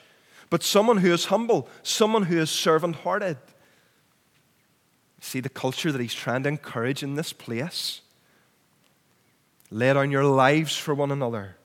but 0.50 0.64
someone 0.64 0.98
who 0.98 1.14
is 1.14 1.26
humble, 1.26 1.68
someone 1.84 2.24
who 2.24 2.40
is 2.40 2.50
servant 2.50 2.98
hearted. 2.98 3.38
See 5.20 5.40
the 5.40 5.50
culture 5.50 5.92
that 5.92 6.02
he's 6.02 6.14
trying 6.14 6.44
to 6.44 6.50
encourage 6.50 7.04
in 7.04 7.16
this 7.16 7.34
place? 7.34 8.02
Lay 9.70 9.92
down 9.94 10.12
your 10.12 10.24
lives 10.24 10.78
for 10.78 10.94
one 10.94 11.12
another. 11.12 11.58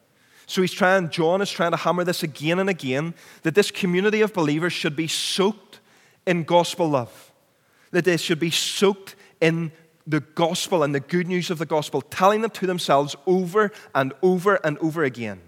So 0.47 0.61
he's 0.61 0.73
trying, 0.73 1.11
John 1.11 1.41
is 1.41 1.51
trying 1.51 1.71
to 1.71 1.77
hammer 1.77 2.05
this 2.05 2.23
again 2.23 2.59
and 2.59 2.69
again 2.69 3.15
that 3.43 3.55
this 3.55 3.71
community 3.71 4.21
of 4.21 4.33
believers 4.33 4.73
should 4.73 4.97
be 4.97 5.07
soaked 5.07 5.81
in 6.27 6.43
gospel 6.43 6.89
love, 6.89 7.33
that 7.93 8.05
they 8.05 8.17
should 8.17 8.41
be 8.41 8.51
soaked 8.51 9.15
in 9.41 9.73
the 10.07 10.21
gospel 10.21 10.83
and 10.83 10.95
the 10.95 11.01
good 11.01 11.29
news 11.29 11.51
of 11.51 11.59
the 11.59 11.67
gospel, 11.67 12.01
telling 12.03 12.43
it 12.43 12.55
to 12.55 12.67
themselves 12.67 13.15
over 13.27 13.71
and 13.95 14.13
over 14.23 14.57
and 14.65 14.79
over 14.79 15.05
again. 15.05 15.41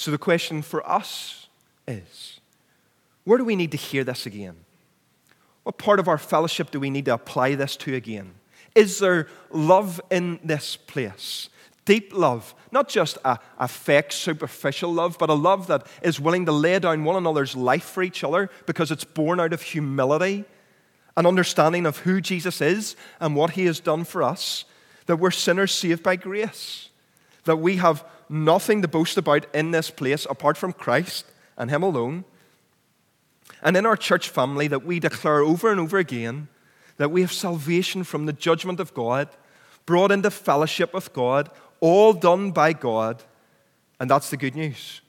So 0.00 0.10
the 0.10 0.16
question 0.16 0.62
for 0.62 0.88
us 0.90 1.46
is 1.86 2.40
where 3.24 3.36
do 3.36 3.44
we 3.44 3.54
need 3.54 3.70
to 3.72 3.76
hear 3.76 4.02
this 4.02 4.24
again? 4.24 4.56
What 5.62 5.76
part 5.76 6.00
of 6.00 6.08
our 6.08 6.16
fellowship 6.16 6.70
do 6.70 6.80
we 6.80 6.88
need 6.88 7.04
to 7.04 7.12
apply 7.12 7.54
this 7.54 7.76
to 7.76 7.94
again? 7.94 8.32
Is 8.74 8.98
there 8.98 9.28
love 9.50 10.00
in 10.10 10.40
this 10.42 10.74
place? 10.74 11.50
Deep 11.84 12.14
love, 12.14 12.54
not 12.72 12.88
just 12.88 13.18
a, 13.26 13.38
a 13.58 13.68
fake, 13.68 14.10
superficial 14.10 14.90
love, 14.90 15.18
but 15.18 15.28
a 15.28 15.34
love 15.34 15.66
that 15.66 15.86
is 16.00 16.18
willing 16.18 16.46
to 16.46 16.52
lay 16.52 16.78
down 16.78 17.04
one 17.04 17.16
another's 17.16 17.54
life 17.54 17.84
for 17.84 18.02
each 18.02 18.24
other 18.24 18.48
because 18.64 18.90
it's 18.90 19.04
born 19.04 19.38
out 19.38 19.52
of 19.52 19.60
humility, 19.60 20.46
an 21.18 21.26
understanding 21.26 21.84
of 21.84 21.98
who 21.98 22.22
Jesus 22.22 22.62
is 22.62 22.96
and 23.20 23.36
what 23.36 23.50
he 23.50 23.66
has 23.66 23.80
done 23.80 24.04
for 24.04 24.22
us, 24.22 24.64
that 25.04 25.16
we're 25.16 25.30
sinners 25.30 25.74
saved 25.74 26.02
by 26.02 26.16
grace, 26.16 26.88
that 27.44 27.56
we 27.56 27.76
have 27.76 28.02
nothing 28.30 28.80
to 28.80 28.88
boast 28.88 29.16
about 29.18 29.52
in 29.54 29.72
this 29.72 29.90
place 29.90 30.26
apart 30.30 30.56
from 30.56 30.72
Christ 30.72 31.26
and 31.58 31.70
him 31.70 31.82
alone 31.82 32.24
and 33.62 33.76
in 33.76 33.84
our 33.84 33.96
church 33.96 34.28
family 34.28 34.68
that 34.68 34.86
we 34.86 35.00
declare 35.00 35.40
over 35.40 35.70
and 35.70 35.80
over 35.80 35.98
again 35.98 36.48
that 36.96 37.10
we 37.10 37.22
have 37.22 37.32
salvation 37.32 38.04
from 38.04 38.26
the 38.26 38.32
judgment 38.32 38.78
of 38.78 38.94
God, 38.94 39.28
brought 39.86 40.12
into 40.12 40.30
fellowship 40.30 40.92
with 40.94 41.12
God, 41.12 41.50
all 41.80 42.12
done 42.12 42.50
by 42.50 42.72
God, 42.72 43.22
and 43.98 44.10
that's 44.10 44.30
the 44.30 44.36
good 44.36 44.54
news. 44.54 45.00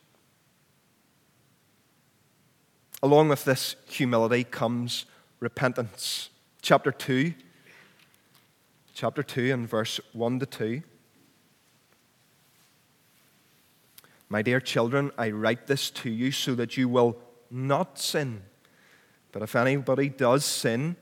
Along 3.03 3.29
with 3.29 3.45
this 3.45 3.75
humility 3.87 4.43
comes 4.43 5.05
repentance. 5.39 6.29
Chapter 6.61 6.91
2, 6.91 7.33
chapter 8.93 9.23
2 9.23 9.51
and 9.51 9.67
verse 9.67 9.99
1 10.13 10.39
to 10.39 10.45
2. 10.45 10.83
My 14.31 14.41
dear 14.41 14.61
children, 14.61 15.11
I 15.17 15.31
write 15.31 15.67
this 15.67 15.89
to 15.89 16.09
you 16.09 16.31
so 16.31 16.55
that 16.55 16.77
you 16.77 16.87
will 16.87 17.17
not 17.49 17.99
sin. 17.99 18.43
But 19.33 19.41
if 19.41 19.57
anybody 19.57 20.07
does 20.07 20.45
sin, 20.45 20.95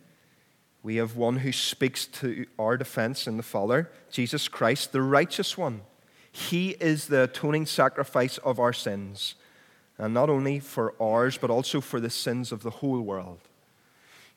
we 0.82 0.96
have 0.96 1.16
one 1.16 1.38
who 1.38 1.52
speaks 1.52 2.08
to 2.08 2.48
our 2.58 2.76
defense 2.76 3.28
in 3.28 3.38
the 3.38 3.44
Father, 3.44 3.92
Jesus 4.10 4.48
Christ, 4.48 4.94
the 4.94 5.04
righteous 5.04 5.56
one. 5.60 5.82
He 6.32 6.72
is 6.80 7.06
the 7.06 7.26
atoning 7.26 7.68
sacrifice 7.68 8.40
of 8.40 8.60
our 8.60 8.74
sins, 8.74 9.36
and 10.00 10.12
not 10.12 10.32
only 10.32 10.60
for 10.60 10.96
ours, 11.00 11.38
but 11.38 11.52
also 11.52 11.82
for 11.82 12.00
the 12.00 12.10
sins 12.10 12.52
of 12.52 12.64
the 12.64 12.72
whole 12.72 13.02
world. 13.02 13.42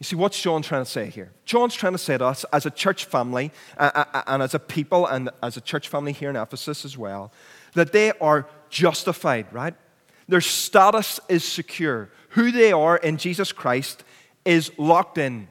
You 0.01 0.05
see, 0.05 0.17
what's 0.17 0.39
John 0.39 0.61
trying 0.61 0.85
to 0.85 0.91
say 0.91 1.09
here? 1.09 1.33
John's 1.47 1.75
trying 1.75 1.93
to 1.93 1.99
say 1.99 2.19
to 2.19 2.27
us 2.27 2.45
as 2.53 2.67
a 2.67 2.71
church 2.71 3.07
family, 3.07 3.53
uh, 3.79 3.91
uh, 3.95 4.05
uh, 4.13 4.23
and 4.27 4.43
as 4.43 4.53
a 4.53 4.59
people, 4.59 5.07
and 5.07 5.31
as 5.43 5.57
a 5.57 5.63
church 5.63 5.89
family 5.89 6.13
here 6.13 6.29
in 6.29 6.37
Ephesus 6.37 6.85
as 6.85 6.99
well, 6.99 7.33
that 7.75 7.93
they 7.93 8.13
are 8.21 8.47
justified, 8.73 9.47
right? 9.53 9.75
Their 10.27 10.41
status 10.41 11.21
is 11.29 11.45
secure. 11.45 12.09
Who 12.31 12.51
they 12.51 12.73
are 12.73 12.97
in 12.97 13.19
Jesus 13.19 13.53
Christ 13.53 14.03
is 14.45 14.73
locked 14.79 15.19
in. 15.19 15.49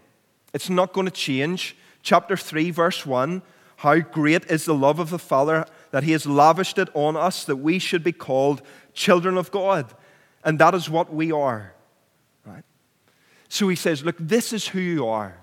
It's 0.54 0.70
not 0.70 0.92
going 0.92 1.06
to 1.06 1.12
change. 1.12 1.78
Chapter 2.02 2.36
3, 2.36 2.72
verse 2.72 3.06
1 3.06 3.44
How 3.78 4.00
great 4.00 4.46
is 4.46 4.66
the 4.66 4.74
love 4.74 5.00
of 5.00 5.12
the 5.12 5.20
Father 5.20 5.66
that 5.92 6.04
He 6.04 6.12
has 6.14 6.26
lavished 6.26 6.80
it 6.80 6.90
on 6.94 7.16
us 7.16 7.46
that 7.46 7.58
we 7.58 7.80
should 7.80 8.04
be 8.04 8.12
called 8.12 8.62
children 8.94 9.38
of 9.38 9.52
God. 9.52 9.94
And 10.44 10.58
that 10.60 10.74
is 10.74 10.90
what 10.90 11.14
we 11.14 11.32
are. 11.32 11.74
Right? 12.44 12.64
So 13.48 13.68
He 13.70 13.76
says, 13.76 14.04
Look, 14.04 14.16
this 14.20 14.52
is 14.52 14.70
who 14.70 14.80
you 14.80 15.08
are. 15.08 15.38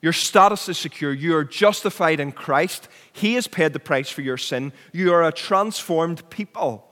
Your 0.00 0.14
status 0.14 0.68
is 0.68 0.78
secure. 0.78 1.12
You 1.12 1.36
are 1.36 1.44
justified 1.44 2.18
in 2.18 2.32
Christ. 2.32 2.88
He 3.12 3.34
has 3.34 3.46
paid 3.46 3.72
the 3.72 3.78
price 3.78 4.08
for 4.08 4.22
your 4.22 4.38
sin. 4.38 4.72
You 4.92 5.12
are 5.12 5.22
a 5.22 5.30
transformed 5.30 6.28
people. 6.30 6.91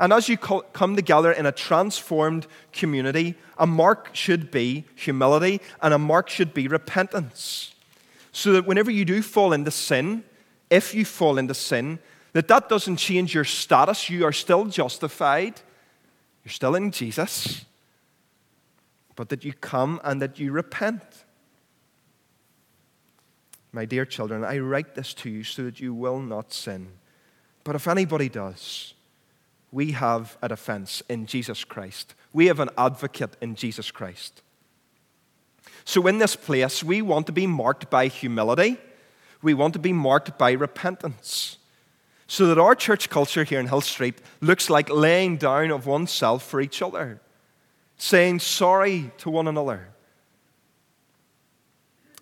And 0.00 0.14
as 0.14 0.30
you 0.30 0.38
come 0.38 0.96
together 0.96 1.30
in 1.30 1.44
a 1.44 1.52
transformed 1.52 2.46
community, 2.72 3.34
a 3.58 3.66
mark 3.66 4.08
should 4.14 4.50
be 4.50 4.86
humility 4.94 5.60
and 5.82 5.92
a 5.92 5.98
mark 5.98 6.30
should 6.30 6.54
be 6.54 6.66
repentance. 6.68 7.74
So 8.32 8.54
that 8.54 8.66
whenever 8.66 8.90
you 8.90 9.04
do 9.04 9.20
fall 9.20 9.52
into 9.52 9.70
sin, 9.70 10.24
if 10.70 10.94
you 10.94 11.04
fall 11.04 11.36
into 11.36 11.52
sin, 11.52 11.98
that 12.32 12.48
that 12.48 12.70
doesn't 12.70 12.96
change 12.96 13.34
your 13.34 13.44
status. 13.44 14.08
You 14.08 14.24
are 14.24 14.32
still 14.32 14.64
justified. 14.64 15.60
You're 16.44 16.52
still 16.52 16.74
in 16.74 16.92
Jesus. 16.92 17.66
But 19.16 19.28
that 19.28 19.44
you 19.44 19.52
come 19.52 20.00
and 20.02 20.22
that 20.22 20.38
you 20.38 20.50
repent. 20.50 21.02
My 23.70 23.84
dear 23.84 24.06
children, 24.06 24.44
I 24.44 24.60
write 24.60 24.94
this 24.94 25.12
to 25.14 25.28
you 25.28 25.44
so 25.44 25.64
that 25.64 25.78
you 25.78 25.92
will 25.92 26.20
not 26.20 26.54
sin. 26.54 26.88
But 27.64 27.76
if 27.76 27.86
anybody 27.86 28.30
does, 28.30 28.94
we 29.72 29.92
have 29.92 30.36
a 30.42 30.48
defense 30.48 31.02
in 31.08 31.26
Jesus 31.26 31.64
Christ. 31.64 32.14
We 32.32 32.46
have 32.46 32.60
an 32.60 32.70
advocate 32.76 33.36
in 33.40 33.54
Jesus 33.54 33.90
Christ. 33.90 34.42
So, 35.84 36.06
in 36.06 36.18
this 36.18 36.36
place, 36.36 36.84
we 36.84 37.02
want 37.02 37.26
to 37.26 37.32
be 37.32 37.46
marked 37.46 37.90
by 37.90 38.08
humility, 38.08 38.78
we 39.42 39.54
want 39.54 39.72
to 39.74 39.78
be 39.78 39.92
marked 39.92 40.38
by 40.38 40.52
repentance. 40.52 41.56
So 42.26 42.46
that 42.46 42.58
our 42.58 42.76
church 42.76 43.10
culture 43.10 43.42
here 43.42 43.58
in 43.58 43.66
Hill 43.66 43.80
Street 43.80 44.20
looks 44.40 44.70
like 44.70 44.88
laying 44.88 45.36
down 45.36 45.72
of 45.72 45.86
oneself 45.86 46.44
for 46.44 46.60
each 46.60 46.80
other. 46.80 47.20
saying 47.96 48.38
sorry 48.38 49.10
to 49.18 49.28
one 49.28 49.48
another. 49.48 49.88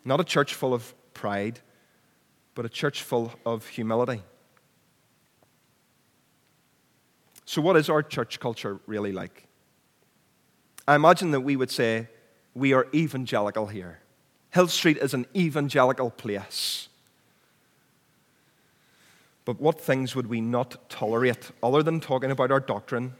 Not 0.04 0.18
a 0.18 0.24
church 0.24 0.54
full 0.54 0.72
of 0.72 0.94
pride, 1.12 1.60
but 2.54 2.64
a 2.64 2.68
church 2.70 3.02
full 3.02 3.32
of 3.44 3.66
humility. 3.68 4.22
So, 7.48 7.62
what 7.62 7.78
is 7.78 7.88
our 7.88 8.02
church 8.02 8.40
culture 8.40 8.78
really 8.86 9.10
like? 9.10 9.48
I 10.86 10.94
imagine 10.94 11.30
that 11.30 11.40
we 11.40 11.56
would 11.56 11.70
say 11.70 12.08
we 12.54 12.74
are 12.74 12.86
evangelical 12.94 13.68
here. 13.68 14.00
Hill 14.50 14.68
Street 14.68 14.98
is 14.98 15.14
an 15.14 15.24
evangelical 15.34 16.10
place. 16.10 16.88
But 19.46 19.62
what 19.62 19.80
things 19.80 20.14
would 20.14 20.26
we 20.26 20.42
not 20.42 20.90
tolerate 20.90 21.50
other 21.62 21.82
than 21.82 22.00
talking 22.00 22.30
about 22.30 22.50
our 22.50 22.60
doctrine? 22.60 23.14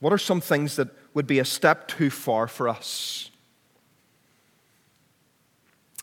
What 0.00 0.14
are 0.14 0.18
some 0.18 0.40
things 0.40 0.76
that 0.76 0.88
would 1.12 1.26
be 1.26 1.38
a 1.38 1.44
step 1.44 1.88
too 1.88 2.08
far 2.08 2.48
for 2.48 2.70
us? 2.70 3.30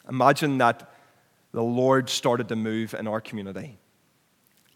Imagine 0.07 0.60
that 0.60 0.93
the 1.51 1.63
Lord 1.63 2.12
started 2.12 2.48
to 2.50 2.55
move 2.55 2.93
in 2.93 3.07
our 3.07 3.22
community 3.22 3.79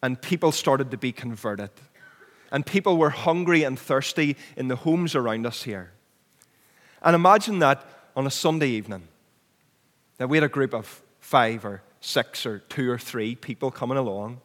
and 0.01 0.19
people 0.19 0.51
started 0.51 0.91
to 0.91 0.97
be 0.97 1.11
converted. 1.11 1.69
And 2.51 2.65
people 2.65 2.97
were 2.97 3.11
hungry 3.11 3.63
and 3.63 3.77
thirsty 3.77 4.35
in 4.57 4.67
the 4.67 4.75
homes 4.75 5.15
around 5.15 5.45
us 5.45 5.63
here. 5.63 5.91
And 7.01 7.15
imagine 7.15 7.59
that 7.59 7.85
on 8.15 8.25
a 8.25 8.31
Sunday 8.31 8.69
evening, 8.69 9.07
that 10.17 10.29
we 10.29 10.37
had 10.37 10.43
a 10.43 10.49
group 10.49 10.73
of 10.73 11.01
five 11.19 11.63
or 11.63 11.81
six 12.01 12.45
or 12.45 12.59
two 12.59 12.89
or 12.89 12.97
three 12.97 13.35
people 13.35 13.71
coming 13.71 13.97
along, 13.97 14.41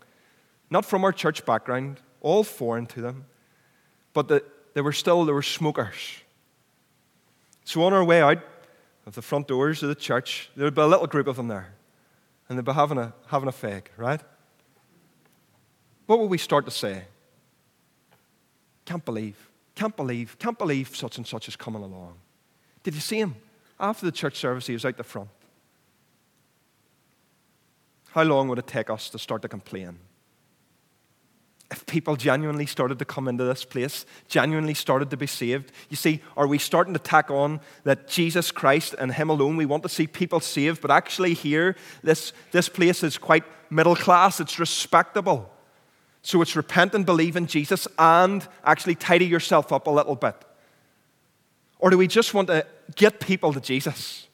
not 0.71 0.85
from 0.85 1.05
our 1.05 1.13
church 1.13 1.45
background, 1.45 2.01
all 2.21 2.45
foreign 2.45 2.87
to 2.87 3.01
them, 3.01 3.25
but 4.13 4.29
that 4.29 4.45
there 4.75 4.83
were 4.83 4.93
still 4.93 5.25
there 5.25 5.35
were 5.35 5.43
smokers. 5.43 6.21
So 7.65 7.83
on 7.85 7.93
our 7.93 8.05
way 8.05 8.21
out 8.21 8.39
of 9.07 9.15
the 9.15 9.23
front 9.23 9.49
doors 9.49 9.83
of 9.83 9.89
the 9.89 9.95
church, 9.95 10.51
there 10.57 10.65
would 10.65 10.75
be 10.75 10.83
a 10.83 10.87
little 10.87 11.07
group 11.07 11.27
of 11.27 11.37
them 11.37 11.49
there, 11.49 11.75
and 12.49 12.59
they'd 12.59 12.65
be 12.65 12.73
having 12.73 12.99
a 12.99 13.15
having 13.27 13.49
a 13.49 13.53
fag, 13.53 13.85
right? 13.97 14.21
What 16.07 16.19
would 16.19 16.31
we 16.31 16.39
start 16.39 16.67
to 16.67 16.71
say? 16.71 17.05
Can't 18.85 19.05
believe, 19.05 19.51
can't 19.75 19.97
believe, 19.97 20.39
can't 20.39 20.59
believe 20.59 20.95
such 20.95 21.17
and 21.17 21.27
such 21.27 21.49
is 21.49 21.57
coming 21.57 21.83
along. 21.83 22.15
Did 22.83 22.95
you 22.95 23.01
see 23.01 23.19
him? 23.19 23.37
After 23.81 24.07
the 24.07 24.13
church 24.13 24.37
service, 24.37 24.67
he 24.67 24.75
was 24.75 24.85
out 24.85 24.97
the 24.97 25.05
front. 25.05 25.31
How 28.11 28.23
long 28.23 28.49
would 28.49 28.59
it 28.59 28.67
take 28.67 28.91
us 28.91 29.11
to 29.11 29.19
start 29.19 29.43
to 29.43 29.49
complain? 29.49 29.99
If 31.71 31.85
people 31.87 32.15
genuinely 32.15 32.67
started 32.67 33.01
to 33.01 33.05
come 33.05 33.27
into 33.27 33.43
this 33.43 33.65
place, 33.65 34.07
genuinely 34.29 34.75
started 34.75 35.11
to 35.11 35.17
be 35.17 35.27
saved, 35.27 35.73
you 35.89 35.97
see, 35.97 36.21
are 36.37 36.47
we 36.47 36.59
starting 36.59 36.93
to 36.93 37.01
tack 37.01 37.31
on 37.31 37.61
that 37.83 38.07
Jesus 38.07 38.53
Christ 38.53 38.95
and 38.99 39.13
Him 39.13 39.31
alone, 39.31 39.57
we 39.57 39.67
want 39.67 39.83
to 39.83 39.89
see 39.89 40.07
people 40.07 40.39
saved, 40.39 40.81
but 40.81 40.93
actually 40.93 41.35
here, 41.35 41.75
this, 42.03 42.33
this 42.53 42.69
place 42.69 43.03
is 43.03 43.19
quite 43.19 43.43
middle 43.71 43.97
class, 43.97 44.39
it's 44.39 44.61
respectable. 44.61 45.51
So 46.25 46.41
it's 46.41 46.57
repent 46.57 46.95
and 46.95 47.05
believe 47.05 47.37
in 47.37 47.47
Jesus 47.47 47.87
and 47.99 48.49
actually 48.65 48.95
tidy 48.95 49.27
yourself 49.27 49.71
up 49.71 49.87
a 49.87 49.91
little 49.91 50.17
bit. 50.17 50.35
Or 51.79 51.91
do 51.91 51.99
we 51.99 52.07
just 52.07 52.33
want 52.33 52.49
to 52.49 52.67
get 52.97 53.21
people 53.21 53.53
to 53.53 53.61
Jesus? 53.61 54.27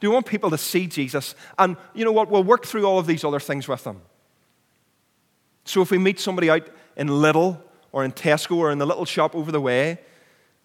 Do 0.00 0.10
we 0.10 0.14
want 0.14 0.26
people 0.26 0.50
to 0.50 0.58
see 0.58 0.88
Jesus? 0.88 1.36
And 1.56 1.76
you 1.94 2.04
know 2.04 2.10
what? 2.10 2.32
We'll 2.32 2.42
work 2.42 2.66
through 2.66 2.84
all 2.84 2.98
of 2.98 3.06
these 3.06 3.22
other 3.22 3.38
things 3.38 3.68
with 3.68 3.84
them. 3.84 4.02
So 5.64 5.82
if 5.82 5.92
we 5.92 5.98
meet 5.98 6.18
somebody 6.18 6.50
out 6.50 6.66
in 6.96 7.06
Lidl 7.06 7.60
or 7.92 8.04
in 8.04 8.10
Tesco 8.10 8.56
or 8.56 8.72
in 8.72 8.78
the 8.78 8.86
little 8.86 9.04
shop 9.04 9.36
over 9.36 9.52
the 9.52 9.60
way 9.60 10.00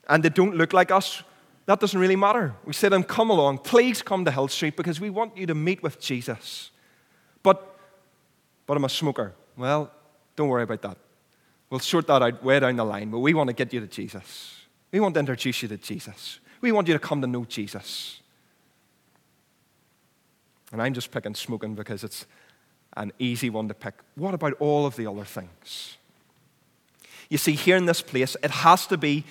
and 0.09 0.23
they 0.23 0.29
don't 0.29 0.55
look 0.55 0.73
like 0.73 0.89
us, 0.89 1.21
that 1.67 1.79
doesn't 1.79 1.99
really 1.99 2.15
matter. 2.15 2.55
We 2.65 2.73
say 2.73 2.87
to 2.87 2.89
them, 2.89 3.03
Come 3.03 3.29
along, 3.29 3.59
please 3.59 4.01
come 4.01 4.25
to 4.25 4.31
Hill 4.31 4.47
Street 4.47 4.75
because 4.75 4.99
we 4.99 5.11
want 5.11 5.37
you 5.37 5.45
to 5.45 5.53
meet 5.53 5.83
with 5.83 6.01
Jesus. 6.01 6.71
But, 7.43 7.77
but 8.65 8.77
I'm 8.77 8.85
a 8.85 8.89
smoker. 8.89 9.35
Well, 9.55 9.91
don't 10.35 10.47
worry 10.47 10.63
about 10.63 10.81
that. 10.81 10.97
We'll 11.69 11.79
sort 11.79 12.07
that 12.07 12.21
out 12.21 12.43
way 12.43 12.59
down 12.59 12.75
the 12.75 12.83
line, 12.83 13.09
but 13.09 13.19
we 13.19 13.33
want 13.33 13.47
to 13.47 13.53
get 13.53 13.73
you 13.73 13.79
to 13.79 13.87
Jesus. 13.87 14.55
We 14.91 14.99
want 14.99 15.13
to 15.15 15.19
introduce 15.19 15.61
you 15.61 15.67
to 15.69 15.77
Jesus. 15.77 16.39
We 16.59 16.71
want 16.71 16.87
you 16.87 16.93
to 16.93 16.99
come 16.99 17.21
to 17.21 17.27
know 17.27 17.45
Jesus. 17.45 18.19
And 20.71 20.81
I'm 20.81 20.93
just 20.93 21.11
picking 21.11 21.35
smoking 21.35 21.75
because 21.75 22.03
it's 22.03 22.25
an 22.97 23.11
easy 23.19 23.49
one 23.49 23.67
to 23.67 23.73
pick. 23.73 23.95
What 24.15 24.33
about 24.33 24.53
all 24.59 24.85
of 24.85 24.95
the 24.95 25.07
other 25.07 25.25
things? 25.25 25.97
You 27.29 27.37
see, 27.37 27.53
here 27.53 27.77
in 27.77 27.85
this 27.85 28.01
place, 28.01 28.35
it 28.43 28.51
has 28.51 28.85
to 28.87 28.97
be 28.97 29.23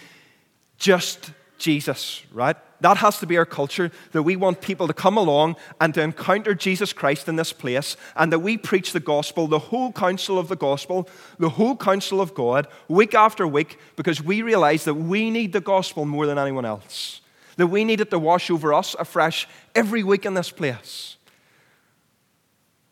just 0.78 1.32
Jesus, 1.58 2.22
right? 2.32 2.56
That 2.80 2.96
has 2.98 3.18
to 3.18 3.26
be 3.26 3.36
our 3.36 3.46
culture 3.46 3.90
that 4.12 4.22
we 4.22 4.36
want 4.36 4.62
people 4.62 4.86
to 4.86 4.94
come 4.94 5.16
along 5.16 5.56
and 5.80 5.92
to 5.94 6.02
encounter 6.02 6.54
Jesus 6.54 6.92
Christ 6.92 7.28
in 7.28 7.36
this 7.36 7.52
place, 7.52 7.96
and 8.16 8.32
that 8.32 8.38
we 8.38 8.56
preach 8.56 8.92
the 8.92 9.00
gospel, 9.00 9.46
the 9.46 9.58
whole 9.58 9.92
counsel 9.92 10.38
of 10.38 10.48
the 10.48 10.56
gospel, 10.56 11.08
the 11.38 11.50
whole 11.50 11.76
counsel 11.76 12.20
of 12.20 12.34
God, 12.34 12.66
week 12.88 13.14
after 13.14 13.46
week, 13.46 13.78
because 13.96 14.22
we 14.22 14.42
realize 14.42 14.84
that 14.84 14.94
we 14.94 15.30
need 15.30 15.52
the 15.52 15.60
gospel 15.60 16.06
more 16.06 16.26
than 16.26 16.38
anyone 16.38 16.64
else. 16.64 17.20
That 17.56 17.66
we 17.66 17.84
need 17.84 18.00
it 18.00 18.10
to 18.10 18.18
wash 18.18 18.50
over 18.50 18.72
us 18.72 18.96
afresh 18.98 19.46
every 19.74 20.02
week 20.02 20.24
in 20.24 20.32
this 20.32 20.50
place. 20.50 21.16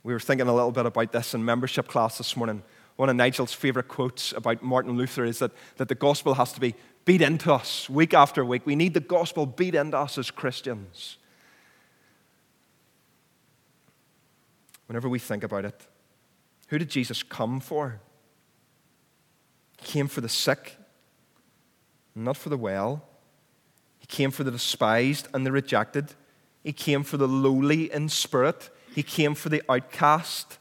We 0.03 0.13
were 0.13 0.21
thinking 0.21 0.49
a 0.49 0.55
little 0.55 0.73
bit 0.73 0.87
about 0.87 1.13
this 1.13 1.33
in 1.33 1.45
membership 1.45 1.89
class 1.89 2.19
this 2.19 2.37
morning. 2.37 2.63
One 2.97 3.09
of 3.09 3.17
Nigel's 3.17 3.53
favorite 3.53 3.89
quotes 3.89 4.33
about 4.33 4.63
Martin 4.63 4.97
Luther 4.97 5.25
is 5.25 5.39
that, 5.39 5.53
that 5.77 5.89
the 5.89 5.95
gospel 5.95 6.35
has 6.35 6.53
to 6.53 6.61
be 6.61 6.75
beat 7.09 7.23
into 7.23 7.51
us 7.51 7.89
week 7.89 8.13
after 8.13 8.45
week. 8.45 8.67
We 8.67 8.77
need 8.77 8.93
the 8.93 9.01
gospel 9.01 9.47
beat 9.47 9.75
into 9.75 9.97
us 9.97 10.19
as 10.19 10.31
Christians. 10.31 11.17
Whenever 14.85 15.09
we 15.09 15.19
think 15.19 15.43
about 15.43 15.65
it, 15.65 15.87
who 16.67 16.77
did 16.77 16.91
Jesus 16.91 17.23
come 17.23 17.61
for? 17.61 17.99
He 19.79 19.87
came 19.87 20.07
for 20.07 20.21
the 20.21 20.29
sick, 20.29 20.77
not 22.15 22.37
for 22.37 22.51
the 22.51 22.59
well. 22.59 23.03
He 24.01 24.07
came 24.07 24.31
for 24.31 24.45
the 24.45 24.51
despised 24.51 25.29
and 25.33 25.47
the 25.47 25.53
rejected. 25.53 26.13
He 26.63 26.75
came 26.75 27.05
for 27.05 27.17
the 27.17 27.27
lowly 27.27 27.91
in 27.91 28.11
spirit. 28.11 28.69
He 28.95 29.03
came 29.03 29.35
for 29.35 29.49
the 29.49 29.63
outcast. 29.67 30.59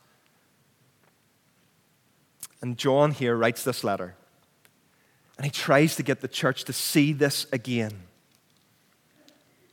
And 2.61 2.77
John 2.77 3.11
here 3.11 3.35
writes 3.35 3.65
this 3.65 3.83
letter. 3.83 4.15
And 5.37 5.45
he 5.45 5.51
tries 5.51 5.95
to 5.95 6.03
get 6.03 6.21
the 6.21 6.27
church 6.27 6.63
to 6.65 6.73
see 6.73 7.13
this 7.13 7.45
again. 7.51 7.93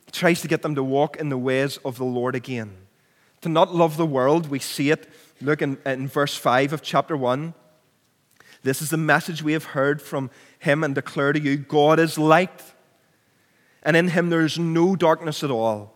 He 0.05 0.11
tries 0.11 0.41
to 0.41 0.47
get 0.47 0.61
them 0.61 0.75
to 0.75 0.83
walk 0.83 1.17
in 1.17 1.29
the 1.29 1.37
ways 1.37 1.77
of 1.83 1.97
the 1.97 2.05
Lord 2.05 2.35
again. 2.35 2.75
To 3.41 3.49
not 3.49 3.73
love 3.73 3.97
the 3.97 4.05
world, 4.05 4.49
we 4.49 4.59
see 4.59 4.91
it. 4.91 5.09
Look 5.41 5.61
in, 5.61 5.77
in 5.85 6.07
verse 6.07 6.35
5 6.35 6.73
of 6.73 6.81
chapter 6.81 7.17
1. 7.17 7.53
This 8.63 8.81
is 8.81 8.89
the 8.89 8.97
message 8.97 9.43
we 9.43 9.53
have 9.53 9.65
heard 9.65 10.01
from 10.01 10.31
him 10.57 10.83
and 10.83 10.95
declare 10.95 11.33
to 11.33 11.39
you 11.39 11.57
God 11.57 11.99
is 11.99 12.17
light, 12.17 12.63
and 13.83 13.95
in 13.95 14.07
him 14.07 14.31
there 14.31 14.43
is 14.43 14.57
no 14.57 14.95
darkness 14.95 15.43
at 15.43 15.51
all. 15.51 15.95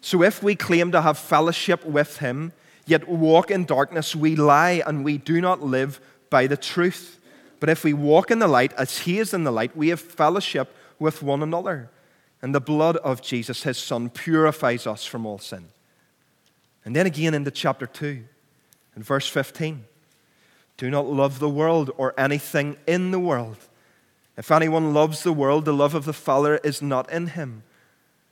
So 0.00 0.22
if 0.24 0.42
we 0.42 0.56
claim 0.56 0.90
to 0.90 1.02
have 1.02 1.16
fellowship 1.16 1.84
with 1.84 2.18
him, 2.18 2.52
yet 2.86 3.08
walk 3.08 3.52
in 3.52 3.64
darkness, 3.64 4.16
we 4.16 4.34
lie 4.34 4.82
and 4.84 5.04
we 5.04 5.16
do 5.16 5.40
not 5.40 5.62
live 5.62 6.00
by 6.28 6.48
the 6.48 6.56
truth. 6.56 7.20
But 7.62 7.68
if 7.68 7.84
we 7.84 7.92
walk 7.92 8.32
in 8.32 8.40
the 8.40 8.48
light 8.48 8.72
as 8.72 8.98
he 8.98 9.20
is 9.20 9.32
in 9.32 9.44
the 9.44 9.52
light, 9.52 9.76
we 9.76 9.90
have 9.90 10.00
fellowship 10.00 10.74
with 10.98 11.22
one 11.22 11.44
another. 11.44 11.90
And 12.42 12.52
the 12.52 12.60
blood 12.60 12.96
of 12.96 13.22
Jesus, 13.22 13.62
his 13.62 13.78
son, 13.78 14.10
purifies 14.10 14.84
us 14.84 15.04
from 15.04 15.24
all 15.24 15.38
sin. 15.38 15.68
And 16.84 16.96
then 16.96 17.06
again 17.06 17.34
into 17.34 17.52
chapter 17.52 17.86
2, 17.86 18.24
in 18.96 19.02
verse 19.04 19.28
15 19.28 19.84
Do 20.76 20.90
not 20.90 21.06
love 21.06 21.38
the 21.38 21.48
world 21.48 21.92
or 21.96 22.18
anything 22.18 22.78
in 22.88 23.12
the 23.12 23.20
world. 23.20 23.58
If 24.36 24.50
anyone 24.50 24.92
loves 24.92 25.22
the 25.22 25.32
world, 25.32 25.64
the 25.64 25.72
love 25.72 25.94
of 25.94 26.04
the 26.04 26.12
Father 26.12 26.56
is 26.64 26.82
not 26.82 27.08
in 27.12 27.28
him. 27.28 27.62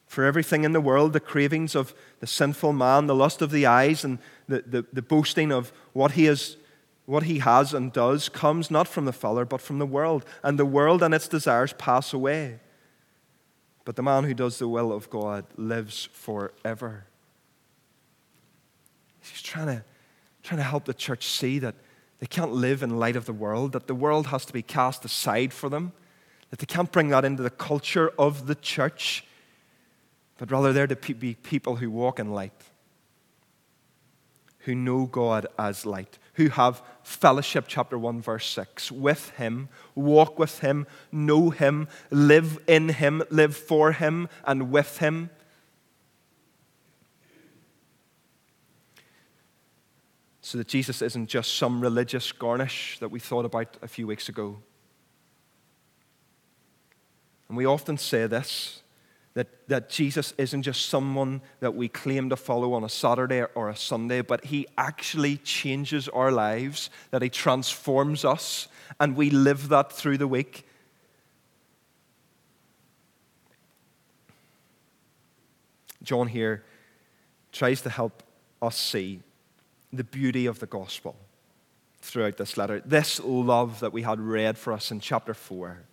For 0.08 0.24
everything 0.24 0.64
in 0.64 0.72
the 0.72 0.80
world, 0.80 1.12
the 1.12 1.20
cravings 1.20 1.76
of 1.76 1.94
the 2.18 2.26
sinful 2.26 2.72
man, 2.72 3.06
the 3.06 3.14
lust 3.14 3.42
of 3.42 3.52
the 3.52 3.64
eyes, 3.64 4.02
and 4.02 4.18
the, 4.48 4.64
the, 4.66 4.86
the 4.92 5.02
boasting 5.02 5.52
of 5.52 5.72
what 5.92 6.10
he 6.10 6.24
has 6.24 6.56
what 7.10 7.24
he 7.24 7.40
has 7.40 7.74
and 7.74 7.92
does 7.92 8.28
comes 8.28 8.70
not 8.70 8.86
from 8.86 9.04
the 9.04 9.12
Father, 9.12 9.44
but 9.44 9.60
from 9.60 9.80
the 9.80 9.86
world. 9.86 10.24
And 10.44 10.56
the 10.56 10.64
world 10.64 11.02
and 11.02 11.12
its 11.12 11.26
desires 11.26 11.72
pass 11.72 12.12
away. 12.12 12.60
But 13.84 13.96
the 13.96 14.02
man 14.02 14.22
who 14.22 14.32
does 14.32 14.60
the 14.60 14.68
will 14.68 14.92
of 14.92 15.10
God 15.10 15.44
lives 15.56 16.08
forever. 16.12 17.06
He's 19.22 19.42
trying 19.42 19.66
to, 19.66 19.84
trying 20.44 20.58
to 20.58 20.64
help 20.64 20.84
the 20.84 20.94
church 20.94 21.26
see 21.26 21.58
that 21.58 21.74
they 22.20 22.28
can't 22.28 22.52
live 22.52 22.80
in 22.80 23.00
light 23.00 23.16
of 23.16 23.26
the 23.26 23.32
world, 23.32 23.72
that 23.72 23.88
the 23.88 23.94
world 23.94 24.28
has 24.28 24.44
to 24.44 24.52
be 24.52 24.62
cast 24.62 25.04
aside 25.04 25.52
for 25.52 25.68
them, 25.68 25.92
that 26.50 26.60
they 26.60 26.66
can't 26.66 26.92
bring 26.92 27.08
that 27.08 27.24
into 27.24 27.42
the 27.42 27.50
culture 27.50 28.12
of 28.20 28.46
the 28.46 28.54
church, 28.54 29.24
but 30.38 30.48
rather 30.52 30.72
they're 30.72 30.86
to 30.86 31.14
be 31.14 31.34
people 31.34 31.74
who 31.74 31.90
walk 31.90 32.20
in 32.20 32.30
light 32.30 32.52
who 34.60 34.74
know 34.74 35.06
God 35.06 35.46
as 35.58 35.86
light, 35.86 36.18
who 36.40 36.48
have 36.48 36.82
fellowship, 37.02 37.66
chapter 37.68 37.98
1, 37.98 38.22
verse 38.22 38.46
6, 38.46 38.90
with 38.90 39.28
Him, 39.32 39.68
walk 39.94 40.38
with 40.38 40.60
Him, 40.60 40.86
know 41.12 41.50
Him, 41.50 41.86
live 42.10 42.58
in 42.66 42.88
Him, 42.88 43.22
live 43.28 43.54
for 43.54 43.92
Him, 43.92 44.26
and 44.46 44.70
with 44.70 44.96
Him. 44.98 45.28
So 50.40 50.56
that 50.56 50.66
Jesus 50.66 51.02
isn't 51.02 51.26
just 51.28 51.56
some 51.56 51.82
religious 51.82 52.32
garnish 52.32 52.98
that 53.00 53.10
we 53.10 53.20
thought 53.20 53.44
about 53.44 53.76
a 53.82 53.88
few 53.88 54.06
weeks 54.06 54.30
ago. 54.30 54.62
And 57.48 57.56
we 57.56 57.66
often 57.66 57.98
say 57.98 58.26
this 58.26 58.80
that, 59.34 59.68
that 59.68 59.88
Jesus 59.88 60.34
isn't 60.38 60.62
just 60.62 60.86
someone 60.86 61.40
that 61.60 61.74
we 61.74 61.88
claim 61.88 62.28
to 62.30 62.36
follow 62.36 62.72
on 62.72 62.82
a 62.82 62.88
Saturday 62.88 63.44
or 63.54 63.68
a 63.68 63.76
Sunday, 63.76 64.22
but 64.22 64.46
he 64.46 64.66
actually 64.76 65.36
changes 65.38 66.08
our 66.08 66.32
lives, 66.32 66.90
that 67.10 67.22
he 67.22 67.28
transforms 67.28 68.24
us, 68.24 68.66
and 68.98 69.16
we 69.16 69.30
live 69.30 69.68
that 69.68 69.92
through 69.92 70.18
the 70.18 70.26
week. 70.26 70.66
John 76.02 76.26
here 76.26 76.64
tries 77.52 77.82
to 77.82 77.90
help 77.90 78.22
us 78.60 78.76
see 78.76 79.20
the 79.92 80.04
beauty 80.04 80.46
of 80.46 80.58
the 80.58 80.66
gospel 80.66 81.14
throughout 82.00 82.36
this 82.36 82.56
letter. 82.56 82.82
This 82.84 83.20
love 83.20 83.80
that 83.80 83.92
we 83.92 84.02
had 84.02 84.18
read 84.18 84.58
for 84.58 84.72
us 84.72 84.90
in 84.90 84.98
chapter 84.98 85.34
4 85.34 85.84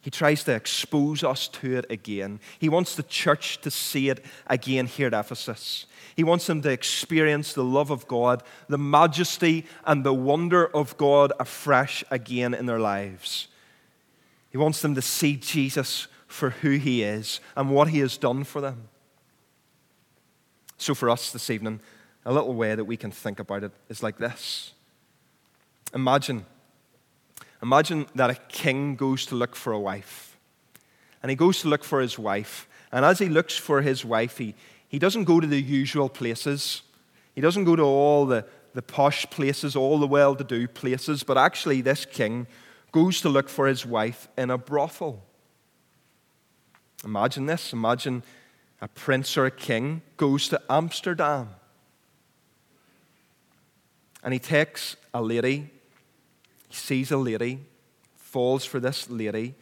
he 0.00 0.10
tries 0.10 0.44
to 0.44 0.54
expose 0.54 1.24
us 1.24 1.48
to 1.48 1.76
it 1.76 1.86
again. 1.90 2.40
He 2.58 2.68
wants 2.68 2.94
the 2.94 3.02
church 3.02 3.60
to 3.62 3.70
see 3.70 4.08
it 4.08 4.24
again 4.46 4.86
here 4.86 5.08
at 5.08 5.12
Ephesus. 5.12 5.86
He 6.14 6.24
wants 6.24 6.46
them 6.46 6.62
to 6.62 6.70
experience 6.70 7.52
the 7.52 7.64
love 7.64 7.90
of 7.90 8.06
God, 8.06 8.42
the 8.68 8.78
majesty 8.78 9.66
and 9.84 10.04
the 10.04 10.14
wonder 10.14 10.66
of 10.66 10.96
God 10.96 11.32
afresh 11.40 12.04
again 12.10 12.54
in 12.54 12.66
their 12.66 12.78
lives. 12.78 13.48
He 14.50 14.58
wants 14.58 14.82
them 14.82 14.94
to 14.94 15.02
see 15.02 15.36
Jesus 15.36 16.06
for 16.26 16.50
who 16.50 16.70
he 16.72 17.02
is 17.02 17.40
and 17.56 17.70
what 17.70 17.88
he 17.88 17.98
has 17.98 18.16
done 18.16 18.44
for 18.44 18.60
them. 18.60 18.88
So, 20.76 20.94
for 20.94 21.10
us 21.10 21.32
this 21.32 21.50
evening, 21.50 21.80
a 22.24 22.32
little 22.32 22.54
way 22.54 22.74
that 22.74 22.84
we 22.84 22.96
can 22.96 23.10
think 23.10 23.40
about 23.40 23.64
it 23.64 23.72
is 23.88 24.02
like 24.02 24.18
this 24.18 24.72
Imagine 25.92 26.46
Imagine 27.62 28.06
that 28.14 28.30
a 28.30 28.34
king 28.34 28.94
goes 28.94 29.26
to 29.26 29.34
look 29.34 29.56
for 29.56 29.72
a 29.72 29.80
wife. 29.80 30.36
And 31.22 31.30
he 31.30 31.36
goes 31.36 31.60
to 31.62 31.68
look 31.68 31.84
for 31.84 32.00
his 32.00 32.18
wife. 32.18 32.68
And 32.92 33.04
as 33.04 33.18
he 33.18 33.28
looks 33.28 33.56
for 33.56 33.82
his 33.82 34.04
wife, 34.04 34.38
he, 34.38 34.54
he 34.88 34.98
doesn't 34.98 35.24
go 35.24 35.40
to 35.40 35.46
the 35.46 35.60
usual 35.60 36.08
places. 36.08 36.82
He 37.34 37.40
doesn't 37.40 37.64
go 37.64 37.74
to 37.76 37.82
all 37.82 38.26
the, 38.26 38.44
the 38.74 38.82
posh 38.82 39.28
places, 39.30 39.74
all 39.74 39.98
the 39.98 40.06
well 40.06 40.36
to 40.36 40.44
do 40.44 40.68
places. 40.68 41.22
But 41.24 41.36
actually, 41.36 41.80
this 41.80 42.04
king 42.04 42.46
goes 42.92 43.20
to 43.22 43.28
look 43.28 43.48
for 43.48 43.66
his 43.66 43.84
wife 43.84 44.28
in 44.38 44.50
a 44.50 44.58
brothel. 44.58 45.24
Imagine 47.04 47.46
this. 47.46 47.72
Imagine 47.72 48.22
a 48.80 48.88
prince 48.88 49.36
or 49.36 49.46
a 49.46 49.50
king 49.50 50.02
goes 50.16 50.48
to 50.48 50.62
Amsterdam. 50.70 51.50
And 54.22 54.32
he 54.32 54.38
takes 54.38 54.96
a 55.12 55.22
lady 55.22 55.70
he 56.68 56.74
sees 56.74 57.10
a 57.10 57.16
lady, 57.16 57.60
falls 58.16 58.64
for 58.64 58.78
this 58.78 59.08
lady, 59.08 59.54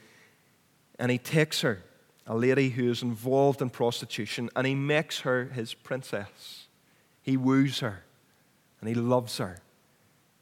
and 0.99 1.11
he 1.11 1.19
takes 1.19 1.61
her, 1.61 1.83
a 2.27 2.37
lady 2.37 2.71
who 2.71 2.91
is 2.91 3.03
involved 3.03 3.63
in 3.63 3.71
prostitution, 3.71 4.51
and 4.57 4.67
he 4.67 4.75
makes 4.75 5.21
her 5.21 5.45
his 5.47 5.75
princess. 5.75 6.67
He 7.23 7.37
woos 7.37 7.81
her, 7.81 8.05
and 8.81 8.89
he 8.89 8.95
loves 8.95 9.39
her. 9.39 9.59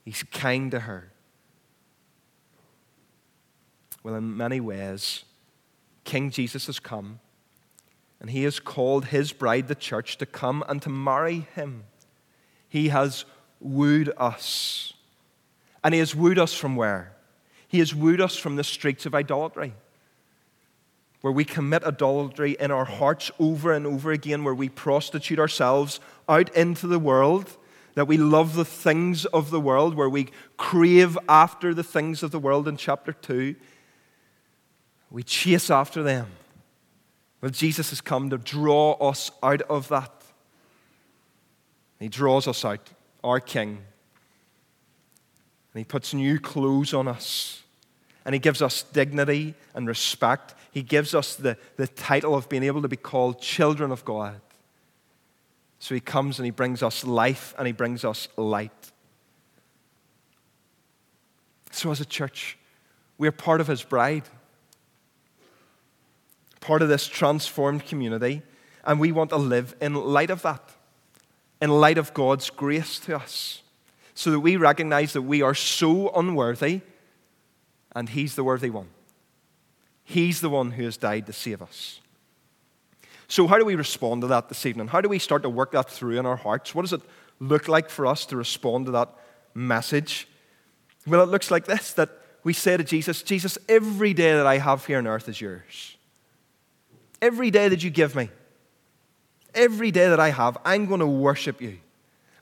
He's 0.05 0.23
kind 0.23 0.71
to 0.71 0.81
her. 0.81 1.11
Well, 4.03 4.15
in 4.15 4.37
many 4.37 4.61
ways, 4.61 5.25
King 6.05 6.31
Jesus 6.31 6.67
has 6.67 6.79
come, 6.79 7.21
and 8.21 8.31
he 8.31 8.45
has 8.45 8.61
called 8.61 9.07
his 9.07 9.33
bride, 9.33 9.69
the 9.69 9.75
church, 9.75 10.17
to 10.19 10.27
come 10.27 10.65
and 10.69 10.81
to 10.83 10.89
marry 10.89 11.47
him. 11.55 11.85
He 12.69 12.89
has 12.89 13.25
wooed 13.61 14.13
us. 14.17 14.94
And 15.85 15.95
he 15.95 16.01
has 16.01 16.15
wooed 16.15 16.39
us 16.39 16.55
from 16.55 16.75
where? 16.75 17.13
He 17.69 17.79
has 17.79 17.95
wooed 17.95 18.21
us 18.21 18.37
from 18.37 18.57
the 18.57 18.65
streets 18.65 19.05
of 19.05 19.15
idolatry, 19.15 19.75
where 21.21 21.33
we 21.33 21.45
commit 21.45 21.85
idolatry 21.85 22.57
in 22.59 22.71
our 22.71 22.87
hearts 22.87 23.31
over 23.39 23.73
and 23.73 23.87
over 23.87 24.11
again, 24.11 24.45
where 24.45 24.55
we 24.55 24.71
prostitute 24.71 25.39
ourselves 25.39 26.01
out 26.29 26.55
into 26.57 26.87
the 26.87 26.99
world, 26.99 27.57
that 27.95 28.09
we 28.09 28.17
love 28.17 28.55
the 28.55 28.65
things 28.65 29.27
of 29.27 29.51
the 29.51 29.61
world, 29.61 29.95
where 29.95 30.09
we 30.09 30.29
crave 30.57 31.19
after 31.29 31.75
the 31.75 31.85
things 31.85 32.23
of 32.23 32.31
the 32.31 32.39
world 32.39 32.67
in 32.67 32.77
chapter 32.77 33.13
2. 33.13 33.55
We 35.11 35.23
chase 35.23 35.71
after 35.71 36.03
them. 36.03 36.29
Well, 37.41 37.51
Jesus 37.51 37.91
has 37.91 38.01
come 38.01 38.31
to 38.31 38.39
draw 38.39 38.93
us 38.95 39.31
out 39.43 39.63
of 39.63 39.89
that. 39.89 40.11
He 42.01 42.09
draws 42.09 42.49
us 42.49 42.65
out, 42.65 42.91
our 43.23 43.39
King, 43.39 43.85
and 45.75 45.81
He 45.81 45.85
puts 45.85 46.15
new 46.15 46.39
clothes 46.39 46.95
on 46.95 47.09
us. 47.09 47.63
And 48.25 48.33
He 48.33 48.39
gives 48.39 48.63
us 48.63 48.85
dignity 48.85 49.55
and 49.75 49.87
respect. 49.87 50.55
He 50.71 50.83
gives 50.83 51.15
us 51.15 51.35
the, 51.35 51.59
the 51.77 51.89
title 51.89 52.35
of 52.35 52.49
being 52.49 52.63
able 52.63 52.81
to 52.83 52.89
be 52.89 52.97
called 52.97 53.41
children 53.41 53.91
of 53.91 54.05
God. 54.05 54.41
So 55.81 55.95
He 55.95 56.01
comes 56.01 56.39
and 56.39 56.47
He 56.47 56.53
brings 56.53 56.83
us 56.83 57.05
life 57.05 57.55
and 57.59 57.67
He 57.67 57.73
brings 57.73 58.05
us 58.05 58.29
light. 58.37 58.93
So, 61.73 61.91
as 61.91 62.01
a 62.01 62.05
church, 62.05 62.57
we're 63.19 63.33
part 63.33 63.61
of 63.61 63.67
His 63.67 63.83
bride, 63.83 64.23
part 66.61 66.83
of 66.83 66.89
this 66.89 67.09
transformed 67.09 67.85
community, 67.85 68.43
and 68.85 69.01
we 69.01 69.11
want 69.11 69.31
to 69.31 69.37
live 69.37 69.75
in 69.81 69.95
light 69.95 70.31
of 70.31 70.43
that, 70.43 70.63
in 71.61 71.71
light 71.71 71.99
of 71.99 72.15
God's 72.15 72.49
grace 72.49 73.01
to 73.01 73.17
us 73.17 73.64
so 74.15 74.31
that 74.31 74.41
we 74.41 74.57
recognize 74.57 75.13
that 75.13 75.23
we 75.23 75.43
are 75.43 75.55
so 75.55 76.11
unworthy 76.15 76.81
and 77.95 78.09
He's 78.09 78.35
the 78.35 78.45
worthy 78.45 78.71
one. 78.71 78.89
He's 80.05 80.41
the 80.41 80.51
one 80.51 80.73
who 80.73 80.85
has 80.85 80.97
died 80.97 81.27
to 81.27 81.33
save 81.33 81.63
us. 81.63 82.01
So, 83.27 83.47
how 83.47 83.59
do 83.59 83.65
we 83.65 83.75
respond 83.75 84.21
to 84.21 84.27
that 84.29 84.49
this 84.49 84.67
evening? 84.67 84.89
How 84.89 85.01
do 85.01 85.09
we 85.09 85.19
start 85.19 85.43
to 85.43 85.51
work 85.51 85.73
that 85.73 85.91
through 85.91 86.19
in 86.19 86.27
our 86.27 86.37
hearts? 86.37 86.75
What 86.75 86.83
does 86.83 86.93
it 86.93 87.01
look 87.41 87.69
like 87.69 87.91
for 87.91 88.07
us 88.07 88.27
to 88.27 88.37
respond 88.37 88.87
to 88.87 88.93
that 88.93 89.09
message? 89.55 90.29
Well, 91.07 91.23
it 91.23 91.29
looks 91.29 91.51
like 91.51 91.65
this 91.65 91.93
that 91.95 92.11
we 92.43 92.53
say 92.53 92.77
to 92.77 92.85
Jesus, 92.85 93.23
Jesus, 93.23 93.57
every 93.69 94.13
day 94.13 94.35
that 94.35 94.47
I 94.47 94.59
have 94.59 94.85
here 94.87 94.99
on 94.99 95.07
earth 95.07 95.29
is 95.29 95.41
yours. 95.41 95.97
Every 97.23 97.51
day 97.51 97.69
that 97.69 97.83
you 97.83 97.91
give 97.91 98.15
me, 98.15 98.29
every 99.55 99.91
day 99.91 100.09
that 100.11 100.21
I 100.21 100.31
have, 100.31 100.59
I'm 100.65 100.87
going 100.87 101.01
to 101.01 101.07
worship 101.07 101.63
you. 101.63 101.79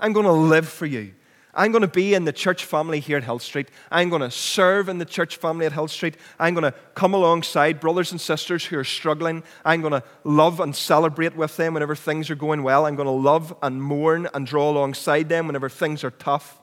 I'm 0.01 0.13
going 0.13 0.27
to 0.27 0.33
live 0.33 0.69
for 0.69 0.87
you. 0.87 1.13
I'm 1.55 1.71
going 1.71 1.83
to 1.83 1.89
be 1.89 2.15
in 2.15 2.25
the 2.25 2.33
church 2.33 2.65
family 2.65 2.99
here 2.99 3.19
at 3.19 3.25
Hill 3.25 3.39
Street. 3.39 3.69
I'm 3.91 4.09
going 4.09 4.23
to 4.23 4.31
serve 4.31 4.89
in 4.89 4.97
the 4.97 5.05
church 5.05 5.37
family 5.37 5.67
at 5.67 5.73
Hill 5.73 5.89
Street. 5.89 6.17
I'm 6.39 6.55
going 6.55 6.71
to 6.71 6.75
come 6.95 7.13
alongside 7.13 7.79
brothers 7.79 8.11
and 8.11 8.21
sisters 8.21 8.65
who 8.65 8.79
are 8.79 8.85
struggling. 8.85 9.43
I'm 9.63 9.83
going 9.83 9.93
to 9.93 10.03
love 10.25 10.61
and 10.61 10.75
celebrate 10.75 11.37
with 11.37 11.59
them 11.59 11.75
whenever 11.75 11.95
things 11.95 12.31
are 12.31 12.35
going 12.35 12.63
well. 12.63 12.87
I'm 12.87 12.97
going 12.97 13.07
to 13.07 13.13
love 13.13 13.55
and 13.63 13.83
mourn 13.83 14.29
and 14.33 14.47
draw 14.47 14.71
alongside 14.71 15.29
them 15.29 15.47
whenever 15.47 15.69
things 15.69 16.05
are 16.05 16.11
tough. 16.11 16.59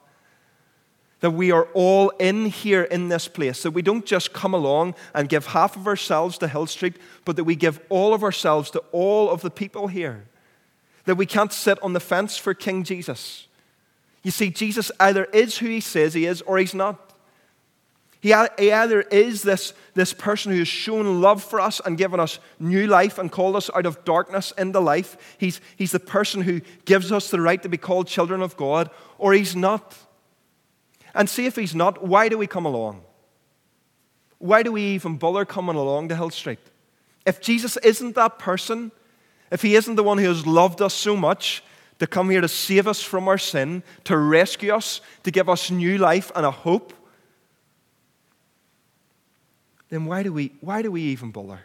That 1.20 1.32
we 1.32 1.52
are 1.52 1.68
all 1.76 2.10
in 2.18 2.48
here 2.48 2.84
in 2.84 3.10
this 3.10 3.28
place. 3.28 3.62
That 3.62 3.72
we 3.72 3.84
don't 3.84 4.08
just 4.08 4.34
come 4.34 4.56
along 4.56 4.96
and 5.14 5.30
give 5.30 5.48
half 5.48 5.76
of 5.76 5.86
ourselves 5.86 6.40
to 6.40 6.48
Hill 6.48 6.66
Street, 6.66 6.96
but 7.26 7.36
that 7.36 7.44
we 7.44 7.56
give 7.56 7.80
all 7.90 8.16
of 8.16 8.24
ourselves 8.24 8.72
to 8.72 8.80
all 8.92 9.30
of 9.30 9.42
the 9.42 9.52
people 9.52 9.88
here. 9.88 10.26
That 11.06 11.16
we 11.16 11.28
can't 11.28 11.54
sit 11.54 11.78
on 11.84 11.94
the 11.94 12.00
fence 12.00 12.38
for 12.38 12.56
King 12.56 12.84
Jesus 12.84 13.49
you 14.24 14.32
see, 14.32 14.50
Jesus 14.50 14.92
either 15.00 15.26
is 15.26 15.58
who 15.58 15.68
he 15.68 15.80
says 15.80 16.14
he 16.14 16.26
is 16.26 16.42
or 16.42 16.58
he's 16.58 16.74
not. 16.74 17.10
He, 18.22 18.34
either 18.34 19.02
is 19.02 19.44
this, 19.44 19.74
this 19.94 20.12
person 20.12 20.52
who 20.52 20.60
has 20.60 20.68
shown 20.68 21.22
love 21.22 21.42
for 21.42 21.62
us 21.62 21.80
and 21.86 21.98
given 21.98 22.20
us 22.20 22.40
new 22.60 22.86
life 22.86 23.18
and 23.18 23.32
called 23.32 23.56
us 23.56 23.70
out 23.74 23.86
of 23.86 24.04
darkness 24.04 24.52
into 24.58 24.82
life. 24.82 25.36
He's, 25.38 25.62
he's 25.78 25.94
the 25.94 26.02
person 26.02 26.42
who 26.42 26.60
gives 26.84 27.14
us 27.14 27.32
the 27.32 27.40
right 27.40 27.64
to 27.64 27.70
be 27.70 27.78
called 27.78 28.08
children 28.08 28.42
of 28.42 28.58
God, 28.58 28.90
or 29.18 29.32
he's 29.32 29.56
not. 29.56 29.96
And 31.16 31.30
see 31.30 31.46
if 31.46 31.56
he's 31.56 31.74
not, 31.74 32.06
why 32.06 32.28
do 32.28 32.38
we 32.38 32.46
come 32.46 32.66
along? 32.66 33.04
Why 34.38 34.64
do 34.64 34.74
we 34.74 34.84
even 34.84 35.16
bother 35.16 35.46
coming 35.46 35.78
along 35.78 36.10
to 36.10 36.16
Hill 36.18 36.30
Street? 36.30 36.60
If 37.26 37.40
Jesus 37.40 37.78
isn't 37.78 38.16
that 38.16 38.38
person, 38.38 38.92
if 39.50 39.62
he 39.62 39.76
isn't 39.76 39.96
the 39.96 40.04
one 40.04 40.18
who 40.18 40.28
has 40.28 40.46
loved 40.46 40.82
us 40.82 40.94
so 40.94 41.16
much, 41.16 41.64
to 42.00 42.08
come 42.08 42.30
here 42.30 42.42
to 42.42 42.48
save 42.48 42.88
us 42.88 43.02
from 43.02 43.28
our 43.28 43.38
sin, 43.38 43.84
to 44.06 44.18
rescue 44.18 44.74
us, 44.74 45.02
to 45.24 45.32
give 45.32 45.50
us 45.50 45.70
new 45.70 45.98
life 45.98 46.32
and 46.36 46.46
a 46.46 46.52
hope, 46.52 46.94
then 49.90 50.06
why 50.06 50.24
do 50.24 50.32
we, 50.32 50.54
why 50.62 50.82
do 50.82 50.92
we 50.92 51.02
even 51.02 51.32
bother? 51.32 51.62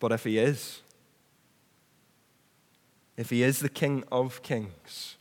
But 0.00 0.12
if 0.12 0.24
He 0.24 0.38
is, 0.38 0.80
if 3.16 3.30
He 3.30 3.42
is 3.42 3.58
the 3.58 3.68
King 3.68 4.04
of 4.10 4.42
kings, 4.42 5.16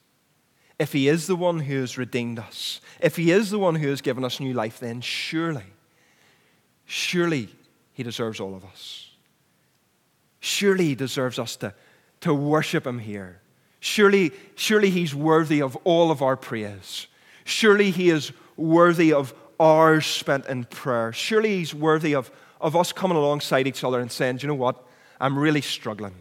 if 0.80 0.94
He 0.94 1.10
is 1.10 1.28
the 1.28 1.36
one 1.36 1.62
who 1.62 1.82
has 1.82 1.98
redeemed 1.98 2.40
us, 2.40 2.80
if 3.02 3.16
He 3.16 3.32
is 3.32 3.50
the 3.50 3.60
one 3.60 3.76
who 3.76 3.90
has 3.90 4.02
given 4.02 4.24
us 4.24 4.40
new 4.40 4.54
life, 4.54 4.80
then 4.80 5.02
surely, 5.02 5.66
surely 6.86 7.50
He 7.94 8.04
deserves 8.04 8.40
all 8.40 8.56
of 8.56 8.64
us. 8.64 9.07
Surely 10.40 10.86
He 10.86 10.96
deserves 10.96 11.40
us 11.40 11.56
to, 11.58 11.74
to 12.22 12.34
worship 12.34 12.86
Him 12.86 13.00
here. 13.00 13.42
Surely, 13.80 14.32
surely 14.56 14.90
He's 14.90 15.14
worthy 15.14 15.62
of 15.62 15.76
all 15.84 16.12
of 16.12 16.22
our 16.22 16.38
praise. 16.38 17.08
Surely 17.44 17.92
He 17.92 18.10
is 18.10 18.32
worthy 18.56 19.14
of 19.14 19.34
hours 19.60 20.06
spent 20.06 20.46
in 20.48 20.66
prayer. 20.66 21.14
Surely 21.14 21.58
He's 21.58 21.74
worthy 21.74 22.14
of, 22.14 22.32
of 22.62 22.76
us 22.76 22.92
coming 22.92 23.18
alongside 23.18 23.68
each 23.68 23.84
other 23.84 24.00
and 24.00 24.12
saying, 24.12 24.40
you 24.42 24.48
know 24.48 24.56
what? 24.56 24.84
I'm 25.20 25.38
really 25.38 25.62
struggling. 25.62 26.16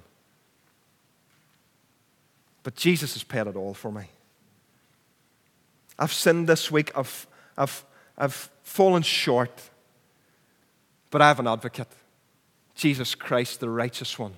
But 2.62 2.74
Jesus 2.74 3.12
has 3.14 3.22
paid 3.22 3.46
it 3.46 3.56
all 3.56 3.74
for 3.74 3.92
me. 3.92 4.06
I've 5.98 6.12
sinned 6.12 6.48
this 6.48 6.70
week. 6.70 6.90
I've, 6.96 7.26
I've, 7.56 7.84
I've 8.18 8.50
fallen 8.62 9.02
short. 9.02 9.70
But 11.10 11.22
I 11.22 11.28
have 11.28 11.40
an 11.40 11.46
advocate 11.46 11.88
Jesus 12.76 13.14
Christ, 13.14 13.58
the 13.60 13.70
righteous 13.70 14.18
one. 14.18 14.34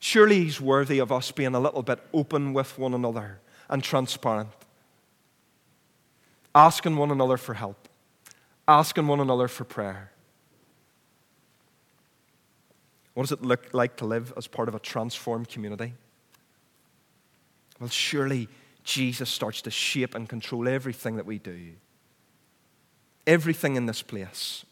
Surely 0.00 0.44
he's 0.44 0.60
worthy 0.60 0.98
of 0.98 1.10
us 1.10 1.30
being 1.30 1.54
a 1.54 1.60
little 1.60 1.82
bit 1.82 2.00
open 2.12 2.52
with 2.52 2.78
one 2.78 2.94
another 2.94 3.40
and 3.68 3.82
transparent, 3.82 4.50
asking 6.54 6.96
one 6.96 7.10
another 7.10 7.36
for 7.36 7.54
help, 7.54 7.88
asking 8.66 9.06
one 9.06 9.20
another 9.20 9.48
for 9.48 9.64
prayer. 9.64 10.12
What 13.14 13.24
does 13.24 13.32
it 13.32 13.42
look 13.42 13.72
like 13.72 13.96
to 13.96 14.04
live 14.04 14.32
as 14.36 14.46
part 14.46 14.68
of 14.68 14.74
a 14.74 14.78
transformed 14.78 15.48
community? 15.48 15.94
Well, 17.80 17.88
surely 17.88 18.48
Jesus 18.84 19.28
starts 19.28 19.62
to 19.62 19.70
shape 19.70 20.14
and 20.14 20.28
control 20.28 20.68
everything 20.68 21.16
that 21.16 21.26
we 21.26 21.38
do, 21.38 21.72
everything 23.26 23.76
in 23.76 23.86
this 23.86 24.02
place. 24.02 24.64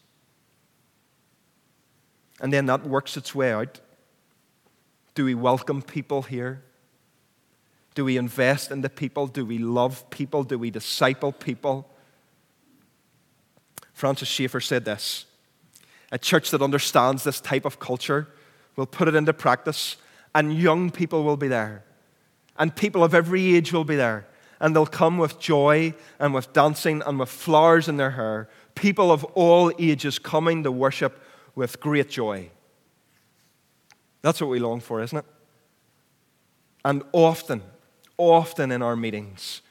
And 2.39 2.53
then 2.53 2.65
that 2.67 2.85
works 2.85 3.17
its 3.17 3.33
way 3.33 3.51
out. 3.51 3.79
Do 5.15 5.25
we 5.25 5.33
welcome 5.33 5.81
people 5.81 6.23
here? 6.23 6.63
Do 7.95 8.05
we 8.05 8.17
invest 8.17 8.71
in 8.71 8.81
the 8.81 8.89
people? 8.89 9.27
Do 9.27 9.45
we 9.45 9.57
love 9.57 10.07
people? 10.09 10.43
Do 10.43 10.59
we 10.59 10.69
disciple 10.69 11.31
people? 11.31 11.89
Francis 13.93 14.27
Schaeffer 14.27 14.61
said 14.61 14.85
this 14.85 15.25
A 16.11 16.19
church 16.19 16.51
that 16.51 16.61
understands 16.61 17.23
this 17.23 17.41
type 17.41 17.65
of 17.65 17.79
culture 17.79 18.27
will 18.75 18.85
put 18.85 19.07
it 19.07 19.15
into 19.15 19.33
practice, 19.33 19.97
and 20.35 20.55
young 20.55 20.91
people 20.91 21.23
will 21.23 21.37
be 21.37 21.47
there 21.47 21.83
and 22.57 22.75
people 22.75 23.03
of 23.03 23.13
every 23.13 23.55
age 23.55 23.71
will 23.71 23.83
be 23.83 23.95
there. 23.95 24.27
And 24.59 24.75
they'll 24.75 24.87
come 24.87 25.17
with 25.17 25.39
joy 25.39 25.93
and 26.19 26.33
with 26.33 26.51
dancing 26.51 27.03
and 27.05 27.19
with 27.19 27.29
flowers 27.29 27.87
in 27.87 27.97
their 27.97 28.11
hair. 28.11 28.49
People 28.73 29.11
of 29.11 29.23
all 29.35 29.71
ages 29.77 30.17
coming 30.17 30.63
to 30.63 30.71
worship 30.71 31.21
with 31.57 31.79
great 31.79 32.07
joy. 32.07 32.51
That's 34.21 34.39
what 34.39 34.51
we 34.51 34.59
long 34.59 34.79
for, 34.79 35.01
isn't 35.01 35.17
it? 35.17 35.25
And 36.85 37.01
often, 37.11 37.63
often 38.15 38.71
in 38.71 38.83
our 38.83 38.95
meetings, 38.95 39.63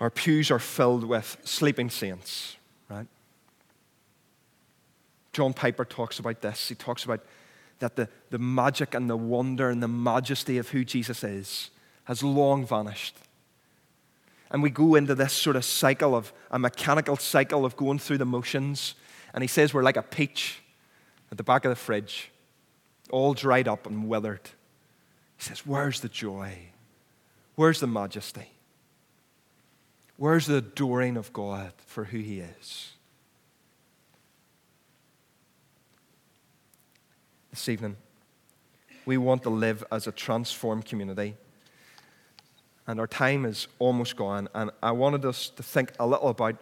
our 0.00 0.08
pews 0.08 0.50
are 0.50 0.58
filled 0.58 1.04
with 1.04 1.36
sleeping 1.44 1.90
saints, 1.90 2.56
right? 2.88 3.06
John 5.34 5.52
Piper 5.52 5.84
talks 5.84 6.18
about 6.18 6.40
this. 6.40 6.70
He 6.70 6.74
talks 6.74 7.04
about 7.04 7.20
that 7.78 7.94
the, 7.94 8.08
the 8.30 8.38
magic 8.38 8.94
and 8.94 9.10
the 9.10 9.18
wonder 9.18 9.68
and 9.68 9.82
the 9.82 9.88
majesty 9.88 10.56
of 10.56 10.70
who 10.70 10.82
Jesus 10.82 11.22
is 11.22 11.68
has 12.04 12.22
long 12.22 12.64
vanished. 12.64 13.16
And 14.50 14.62
we 14.62 14.70
go 14.70 14.94
into 14.94 15.14
this 15.14 15.34
sort 15.34 15.56
of 15.56 15.64
cycle 15.66 16.16
of 16.16 16.32
a 16.50 16.58
mechanical 16.58 17.16
cycle 17.16 17.66
of 17.66 17.76
going 17.76 17.98
through 17.98 18.16
the 18.16 18.24
motions. 18.24 18.94
And 19.34 19.42
he 19.42 19.48
says 19.48 19.72
we're 19.72 19.82
like 19.82 19.96
a 19.96 20.02
peach 20.02 20.60
at 21.30 21.36
the 21.36 21.44
back 21.44 21.64
of 21.64 21.70
the 21.70 21.76
fridge, 21.76 22.30
all 23.10 23.34
dried 23.34 23.68
up 23.68 23.86
and 23.86 24.08
withered. 24.08 24.50
He 25.36 25.44
says, 25.44 25.66
Where's 25.66 26.00
the 26.00 26.08
joy? 26.08 26.58
Where's 27.54 27.80
the 27.80 27.86
majesty? 27.86 28.50
Where's 30.16 30.46
the 30.46 30.56
adoring 30.56 31.16
of 31.16 31.32
God 31.32 31.72
for 31.86 32.04
who 32.04 32.18
he 32.18 32.40
is? 32.40 32.92
this 37.58 37.68
evening. 37.68 37.96
We 39.04 39.16
want 39.16 39.42
to 39.42 39.50
live 39.50 39.82
as 39.90 40.06
a 40.06 40.12
transformed 40.12 40.84
community. 40.84 41.34
And 42.86 43.00
our 43.00 43.08
time 43.08 43.44
is 43.44 43.66
almost 43.80 44.14
gone. 44.14 44.48
And 44.54 44.70
I 44.80 44.92
wanted 44.92 45.24
us 45.24 45.50
to 45.50 45.64
think 45.64 45.92
a 45.98 46.06
little 46.06 46.28
about 46.28 46.54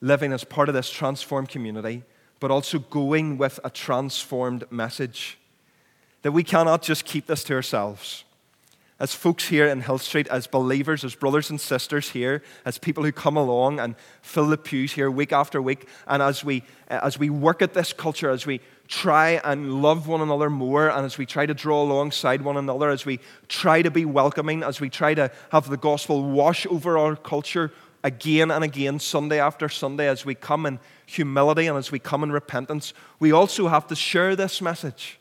living 0.00 0.32
as 0.32 0.44
part 0.44 0.68
of 0.68 0.74
this 0.74 0.90
transformed 0.90 1.48
community, 1.48 2.02
but 2.38 2.50
also 2.50 2.78
going 2.78 3.36
with 3.36 3.60
a 3.64 3.70
transformed 3.70 4.64
message. 4.70 5.38
That 6.22 6.32
we 6.32 6.44
cannot 6.44 6.82
just 6.82 7.04
keep 7.04 7.26
this 7.26 7.44
to 7.44 7.54
ourselves. 7.54 8.24
As 8.98 9.14
folks 9.14 9.48
here 9.48 9.66
in 9.66 9.80
Hill 9.80 9.96
Street, 9.96 10.28
as 10.28 10.46
believers, 10.46 11.04
as 11.04 11.14
brothers 11.14 11.48
and 11.48 11.58
sisters 11.58 12.10
here, 12.10 12.42
as 12.66 12.76
people 12.76 13.02
who 13.02 13.12
come 13.12 13.38
along 13.38 13.80
and 13.80 13.94
fill 14.20 14.48
the 14.48 14.58
pews 14.58 14.92
here 14.92 15.10
week 15.10 15.32
after 15.32 15.62
week, 15.62 15.88
and 16.06 16.22
as 16.22 16.44
we, 16.44 16.62
as 16.88 17.18
we 17.18 17.30
work 17.30 17.62
at 17.62 17.72
this 17.72 17.94
culture, 17.94 18.28
as 18.28 18.44
we 18.44 18.60
try 18.88 19.40
and 19.42 19.80
love 19.80 20.06
one 20.06 20.20
another 20.20 20.50
more, 20.50 20.90
and 20.90 21.06
as 21.06 21.16
we 21.16 21.24
try 21.24 21.46
to 21.46 21.54
draw 21.54 21.82
alongside 21.82 22.42
one 22.42 22.58
another, 22.58 22.90
as 22.90 23.06
we 23.06 23.20
try 23.48 23.80
to 23.80 23.90
be 23.90 24.04
welcoming, 24.04 24.62
as 24.62 24.80
we 24.80 24.90
try 24.90 25.14
to 25.14 25.30
have 25.50 25.70
the 25.70 25.78
gospel 25.78 26.22
wash 26.22 26.66
over 26.66 26.98
our 26.98 27.16
culture 27.16 27.72
again 28.02 28.50
and 28.50 28.64
again, 28.64 28.98
Sunday 28.98 29.40
after 29.40 29.68
Sunday, 29.68 30.08
as 30.08 30.24
we 30.24 30.34
come 30.34 30.66
in 30.66 30.78
humility 31.06 31.66
and 31.66 31.76
as 31.76 31.92
we 31.92 31.98
come 31.98 32.22
in 32.22 32.32
repentance, 32.32 32.94
we 33.18 33.32
also 33.32 33.68
have 33.68 33.86
to 33.88 33.96
share 33.96 34.36
this 34.36 34.60
message. 34.62 35.18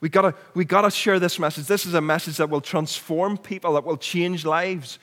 We 0.00 0.08
gotta, 0.08 0.34
we 0.54 0.64
gotta 0.64 0.90
share 0.90 1.18
this 1.18 1.38
message. 1.38 1.66
This 1.66 1.86
is 1.86 1.94
a 1.94 2.00
message 2.00 2.36
that 2.36 2.50
will 2.50 2.60
transform 2.60 3.38
people, 3.38 3.74
that 3.74 3.84
will 3.84 3.96
change 3.96 4.44
lives. 4.44 4.98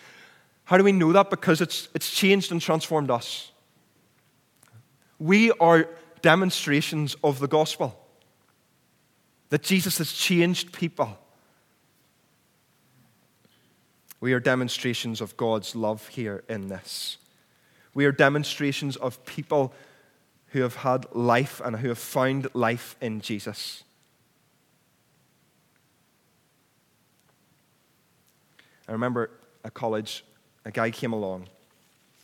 How 0.65 0.77
do 0.77 0.83
we 0.83 0.91
know 0.91 1.11
that? 1.13 1.29
Because 1.29 1.61
it's, 1.61 1.89
it's 1.93 2.09
changed 2.11 2.51
and 2.51 2.61
transformed 2.61 3.11
us. 3.11 3.51
We 5.19 5.51
are 5.53 5.89
demonstrations 6.21 7.15
of 7.23 7.39
the 7.39 7.47
gospel. 7.47 7.99
That 9.49 9.61
Jesus 9.61 9.97
has 9.97 10.11
changed 10.11 10.73
people. 10.73 11.17
We 14.23 14.31
are 14.31 14.39
demonstrations 14.39 15.19
of 15.19 15.35
God's 15.35 15.75
love 15.75 16.07
here 16.07 16.45
in 16.47 16.69
this. 16.69 17.17
We 17.93 18.05
are 18.05 18.13
demonstrations 18.13 18.95
of 18.95 19.25
people 19.25 19.73
who 20.51 20.61
have 20.61 20.77
had 20.77 21.13
life 21.13 21.59
and 21.59 21.75
who 21.75 21.89
have 21.89 21.97
found 21.97 22.47
life 22.53 22.95
in 23.01 23.19
Jesus. 23.19 23.83
I 28.87 28.93
remember 28.93 29.29
at 29.65 29.73
college, 29.73 30.23
a 30.63 30.71
guy 30.71 30.89
came 30.89 31.11
along, 31.11 31.49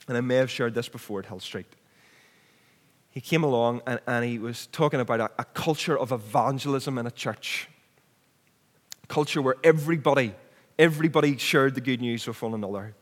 and 0.07 0.15
I 0.15 0.21
may 0.21 0.35
have 0.35 0.49
shared 0.49 0.75
this 0.75 0.87
before 0.87 1.19
at 1.19 1.25
Hill 1.25 1.41
Street 1.41 1.67
he 3.11 3.19
came 3.19 3.43
along 3.43 3.81
and, 3.85 3.99
and 4.07 4.23
he 4.23 4.39
was 4.39 4.67
talking 4.67 5.01
about 5.01 5.19
a, 5.19 5.29
a 5.39 5.43
culture 5.43 5.97
of 5.97 6.13
evangelism 6.13 6.97
in 6.97 7.05
a 7.05 7.11
church. 7.11 7.67
A 9.03 9.07
culture 9.07 9.41
where 9.41 9.55
everybody, 9.61 10.33
everybody 10.79 11.37
shared 11.37 11.75
the 11.75 11.81
good 11.81 12.01
news 12.01 12.25
with 12.25 12.41
one 12.41 12.53
another. 12.55 12.95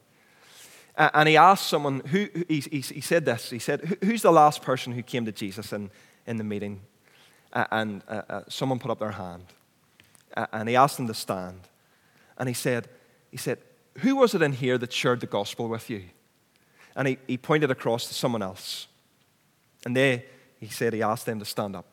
And 0.98 1.30
he 1.30 1.38
asked 1.38 1.68
someone, 1.68 2.00
who, 2.00 2.28
he, 2.48 2.60
he, 2.60 2.80
he, 2.80 3.02
said 3.02 3.24
this, 3.24 3.52
he 3.52 3.60
said, 3.60 3.98
who's 4.04 4.24
the 4.24 4.32
last 4.32 4.64
person 4.64 4.94
who 4.94 5.04
came 5.04 5.26
to 5.26 5.32
Jesus 5.32 5.72
in, 5.72 5.92
in 6.26 6.38
the 6.38 6.44
meeting? 6.44 6.82
Uh, 7.54 7.66
and 7.72 8.02
uh, 8.10 8.42
someone 8.50 8.80
put 8.80 8.90
up 8.90 8.98
their 8.98 9.12
hand. 9.12 9.46
And 10.52 10.68
he 10.68 10.76
asked 10.76 10.98
them 10.98 11.08
to 11.08 11.14
stand. 11.14 11.62
And 12.38 12.50
he 12.50 12.54
said, 12.54 12.90
he 13.30 13.38
said, 13.38 13.60
who 14.00 14.16
was 14.16 14.34
it 14.34 14.42
in 14.42 14.54
here 14.54 14.80
that 14.80 14.92
shared 14.92 15.20
the 15.20 15.28
gospel 15.28 15.68
with 15.68 15.88
you? 15.90 16.04
And 16.96 17.08
he, 17.08 17.18
he 17.28 17.38
pointed 17.38 17.70
across 17.70 18.08
to 18.08 18.16
someone 18.16 18.42
else. 18.42 18.88
And 19.86 19.96
they, 19.96 20.26
he 20.60 20.68
said, 20.68 20.94
he 20.94 21.04
asked 21.04 21.28
them 21.28 21.38
to 21.40 21.46
stand 21.46 21.76
up. 21.76 21.86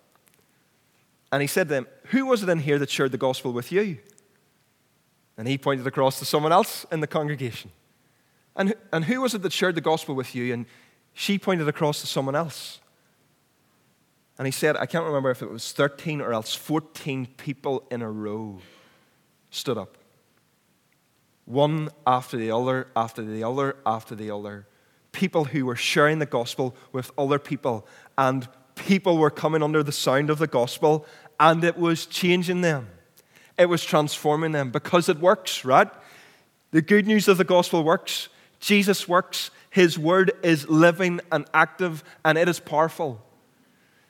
And 1.31 1.43
he 1.43 1.47
said 1.47 1.69
to 1.69 1.75
them, 1.75 1.87
Who 2.07 2.27
was 2.27 2.43
it 2.43 2.49
in 2.49 2.61
here 2.61 2.79
that 2.79 2.89
shared 2.89 3.13
the 3.13 3.19
gospel 3.19 3.53
with 3.53 3.71
you? 3.71 3.99
And 5.37 5.49
he 5.49 5.59
pointed 5.59 5.87
across 5.87 6.19
to 6.21 6.25
someone 6.25 6.53
else 6.53 6.87
in 6.93 7.01
the 7.01 7.07
congregation. 7.07 7.71
And, 8.57 8.75
and 8.93 9.05
who 9.05 9.21
was 9.21 9.35
it 9.35 9.43
that 9.43 9.53
shared 9.53 9.75
the 9.75 9.81
gospel 9.81 10.15
with 10.15 10.35
you? 10.35 10.55
And 10.55 10.67
she 11.13 11.39
pointed 11.39 11.69
across 11.69 12.01
to 12.03 12.07
someone 12.07 12.37
else. 12.37 12.81
And 14.39 14.47
he 14.47 14.53
said, 14.53 14.77
I 14.77 14.87
can't 14.87 15.05
remember 15.05 15.31
if 15.31 15.43
it 15.43 15.51
was 15.51 15.73
13 15.73 16.21
or 16.21 16.33
else 16.33 16.55
14 16.55 17.27
people 17.37 17.85
in 17.91 18.03
a 18.03 18.11
row 18.11 18.59
stood 19.51 19.79
up. 19.79 19.97
One 21.45 21.91
after 22.07 22.37
the 22.37 22.51
other, 22.51 22.89
after 22.97 23.23
the 23.23 23.45
other, 23.45 23.77
after 23.85 24.15
the 24.15 24.31
other 24.31 24.67
people 25.15 25.45
who 25.45 25.65
were 25.65 25.77
sharing 25.77 26.19
the 26.19 26.27
gospel 26.27 26.75
with 26.93 27.11
other 27.17 27.39
people, 27.39 27.87
and 28.19 28.47
people 28.75 29.17
were 29.17 29.31
coming 29.31 29.63
under 29.63 29.83
the 29.83 29.93
sound 29.93 30.29
of 30.29 30.39
the 30.39 30.47
gospel, 30.47 31.07
and 31.41 31.65
it 31.65 31.79
was 31.79 32.05
changing 32.05 32.61
them. 32.61 32.89
It 33.57 33.67
was 33.67 33.85
transforming 33.85 34.53
them 34.53 34.71
because 34.71 35.09
it 35.09 35.19
works, 35.19 35.65
right? 35.65 35.89
The 36.73 36.83
good 36.83 37.07
news 37.07 37.29
of 37.29 37.39
the 37.39 37.45
gospel 37.45 37.85
works. 37.85 38.29
Jesus 38.61 39.09
works. 39.09 39.51
His 39.71 39.99
word 39.99 40.33
is 40.43 40.69
living 40.69 41.21
and 41.31 41.47
active, 41.53 42.03
and 42.25 42.39
it 42.39 42.49
is 42.49 42.61
powerful. 42.61 43.21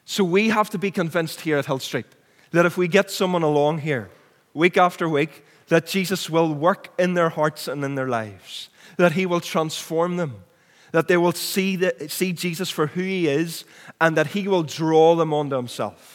So 0.05 0.25
we 0.25 0.51
have 0.51 0.71
to 0.71 0.79
be 0.79 0.91
convinced 0.91 1.43
here 1.43 1.59
at 1.59 1.67
Hill 1.67 1.79
Street 1.79 2.07
that 2.51 2.67
if 2.67 2.77
we 2.77 2.87
get 2.87 3.11
someone 3.11 3.43
along 3.43 3.79
here 3.79 4.11
week 4.53 4.77
after 4.77 5.09
week, 5.09 5.45
that 5.69 5.87
Jesus 5.87 6.31
will 6.31 6.55
work 6.55 6.89
in 6.99 7.15
their 7.15 7.31
hearts 7.31 7.67
and 7.69 7.83
in 7.85 7.95
their 7.95 8.09
lives, 8.09 8.69
that 8.97 9.13
he 9.13 9.27
will 9.27 9.41
transform 9.41 10.17
them, 10.17 10.45
that 10.93 11.09
they 11.09 11.17
will 11.17 11.33
see, 11.33 11.77
the, 11.77 12.09
see 12.09 12.33
Jesus 12.33 12.71
for 12.71 12.89
who 12.89 13.03
he 13.03 13.27
is, 13.27 13.65
and 14.01 14.17
that 14.17 14.29
he 14.29 14.47
will 14.47 14.63
draw 14.63 15.17
them 15.17 15.33
onto 15.33 15.57
himself. 15.57 16.14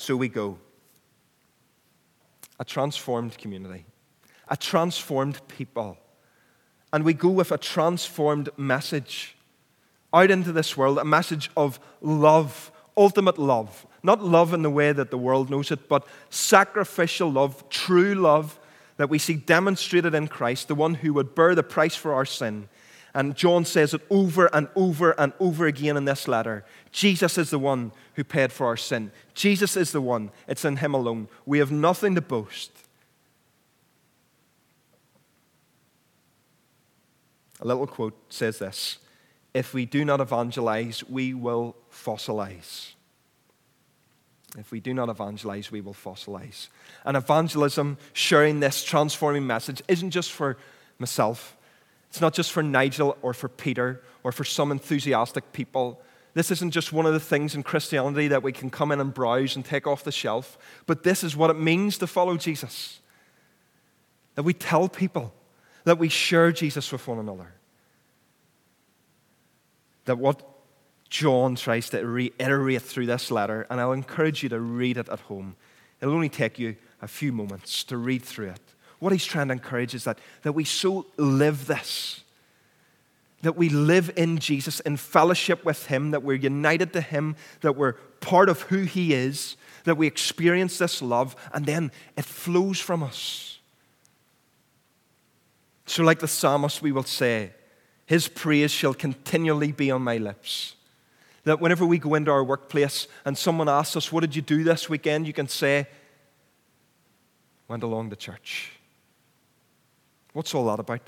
So 0.00 0.16
we 0.16 0.28
go. 0.28 0.56
A 2.58 2.64
transformed 2.64 3.36
community, 3.36 3.84
a 4.48 4.56
transformed 4.56 5.46
people. 5.46 5.98
And 6.90 7.04
we 7.04 7.12
go 7.12 7.28
with 7.28 7.52
a 7.52 7.58
transformed 7.58 8.48
message 8.56 9.36
out 10.14 10.30
into 10.30 10.52
this 10.52 10.74
world, 10.74 10.96
a 10.96 11.04
message 11.04 11.50
of 11.54 11.78
love, 12.00 12.72
ultimate 12.96 13.38
love. 13.38 13.86
Not 14.02 14.24
love 14.24 14.54
in 14.54 14.62
the 14.62 14.70
way 14.70 14.92
that 14.92 15.10
the 15.10 15.18
world 15.18 15.50
knows 15.50 15.70
it, 15.70 15.86
but 15.86 16.06
sacrificial 16.30 17.30
love, 17.30 17.68
true 17.68 18.14
love 18.14 18.58
that 18.96 19.10
we 19.10 19.18
see 19.18 19.34
demonstrated 19.34 20.14
in 20.14 20.28
Christ, 20.28 20.68
the 20.68 20.74
one 20.74 20.94
who 20.94 21.12
would 21.12 21.34
bear 21.34 21.54
the 21.54 21.62
price 21.62 21.94
for 21.94 22.14
our 22.14 22.24
sin. 22.24 22.70
And 23.14 23.36
John 23.36 23.64
says 23.64 23.92
it 23.92 24.02
over 24.08 24.46
and 24.54 24.68
over 24.76 25.18
and 25.18 25.32
over 25.40 25.66
again 25.66 25.96
in 25.96 26.04
this 26.04 26.28
letter. 26.28 26.64
Jesus 26.92 27.38
is 27.38 27.50
the 27.50 27.58
one 27.58 27.92
who 28.14 28.22
paid 28.22 28.52
for 28.52 28.66
our 28.66 28.76
sin. 28.76 29.10
Jesus 29.34 29.76
is 29.76 29.92
the 29.92 30.00
one. 30.00 30.30
It's 30.46 30.64
in 30.64 30.76
Him 30.76 30.94
alone. 30.94 31.28
We 31.44 31.58
have 31.58 31.72
nothing 31.72 32.14
to 32.14 32.20
boast. 32.20 32.70
A 37.60 37.66
little 37.66 37.86
quote 37.86 38.16
says 38.32 38.58
this 38.58 38.98
If 39.54 39.74
we 39.74 39.86
do 39.86 40.04
not 40.04 40.20
evangelize, 40.20 41.04
we 41.08 41.34
will 41.34 41.76
fossilize. 41.92 42.92
If 44.58 44.72
we 44.72 44.80
do 44.80 44.92
not 44.92 45.08
evangelize, 45.08 45.70
we 45.70 45.80
will 45.80 45.94
fossilize. 45.94 46.68
And 47.04 47.16
evangelism, 47.16 47.98
sharing 48.12 48.60
this 48.60 48.82
transforming 48.82 49.46
message, 49.46 49.80
isn't 49.86 50.10
just 50.10 50.32
for 50.32 50.56
myself. 50.98 51.56
It's 52.10 52.20
not 52.20 52.34
just 52.34 52.50
for 52.50 52.62
Nigel 52.62 53.16
or 53.22 53.32
for 53.32 53.48
Peter 53.48 54.02
or 54.24 54.32
for 54.32 54.44
some 54.44 54.72
enthusiastic 54.72 55.52
people. 55.52 56.02
This 56.34 56.50
isn't 56.50 56.72
just 56.72 56.92
one 56.92 57.06
of 57.06 57.12
the 57.12 57.20
things 57.20 57.54
in 57.54 57.62
Christianity 57.62 58.28
that 58.28 58.42
we 58.42 58.52
can 58.52 58.68
come 58.68 58.92
in 58.92 59.00
and 59.00 59.14
browse 59.14 59.54
and 59.56 59.64
take 59.64 59.86
off 59.86 60.04
the 60.04 60.12
shelf, 60.12 60.58
but 60.86 61.04
this 61.04 61.24
is 61.24 61.36
what 61.36 61.50
it 61.50 61.58
means 61.58 61.98
to 61.98 62.06
follow 62.06 62.36
Jesus. 62.36 63.00
That 64.34 64.42
we 64.42 64.52
tell 64.52 64.88
people, 64.88 65.32
that 65.84 65.98
we 65.98 66.08
share 66.08 66.52
Jesus 66.52 66.90
with 66.90 67.06
one 67.06 67.18
another. 67.18 67.54
That 70.04 70.18
what 70.18 70.42
John 71.08 71.54
tries 71.56 71.90
to 71.90 72.04
reiterate 72.04 72.82
through 72.82 73.06
this 73.06 73.30
letter, 73.30 73.66
and 73.70 73.80
I'll 73.80 73.92
encourage 73.92 74.42
you 74.42 74.48
to 74.50 74.60
read 74.60 74.96
it 74.96 75.08
at 75.08 75.20
home. 75.20 75.56
It'll 76.00 76.14
only 76.14 76.28
take 76.28 76.58
you 76.58 76.76
a 77.02 77.08
few 77.08 77.32
moments 77.32 77.84
to 77.84 77.96
read 77.96 78.22
through 78.22 78.50
it. 78.50 78.74
What 79.00 79.12
he's 79.12 79.24
trying 79.24 79.48
to 79.48 79.52
encourage 79.52 79.94
is 79.94 80.04
that, 80.04 80.18
that 80.42 80.52
we 80.52 80.64
so 80.64 81.06
live 81.16 81.66
this, 81.66 82.22
that 83.42 83.56
we 83.56 83.70
live 83.70 84.12
in 84.16 84.38
Jesus, 84.38 84.80
in 84.80 84.98
fellowship 84.98 85.64
with 85.64 85.86
him, 85.86 86.10
that 86.12 86.22
we're 86.22 86.36
united 86.36 86.92
to 86.92 87.00
him, 87.00 87.34
that 87.62 87.76
we're 87.76 87.94
part 88.20 88.50
of 88.50 88.62
who 88.62 88.82
he 88.82 89.14
is, 89.14 89.56
that 89.84 89.96
we 89.96 90.06
experience 90.06 90.76
this 90.76 91.00
love, 91.00 91.34
and 91.52 91.64
then 91.64 91.90
it 92.16 92.26
flows 92.26 92.78
from 92.78 93.02
us. 93.02 93.58
So, 95.86 96.04
like 96.04 96.20
the 96.20 96.28
psalmist, 96.28 96.82
we 96.82 96.92
will 96.92 97.02
say, 97.02 97.52
His 98.06 98.28
praise 98.28 98.70
shall 98.70 98.94
continually 98.94 99.72
be 99.72 99.90
on 99.90 100.02
my 100.02 100.18
lips. 100.18 100.76
That 101.44 101.60
whenever 101.60 101.86
we 101.86 101.98
go 101.98 102.14
into 102.14 102.30
our 102.30 102.44
workplace 102.44 103.08
and 103.24 103.36
someone 103.36 103.68
asks 103.68 103.96
us, 103.96 104.12
What 104.12 104.20
did 104.20 104.36
you 104.36 104.42
do 104.42 104.62
this 104.62 104.90
weekend? 104.90 105.26
you 105.26 105.32
can 105.32 105.48
say, 105.48 105.88
Went 107.66 107.82
along 107.82 108.10
to 108.10 108.16
church. 108.16 108.72
What's 110.32 110.54
all 110.54 110.66
that 110.66 110.80
about? 110.80 111.02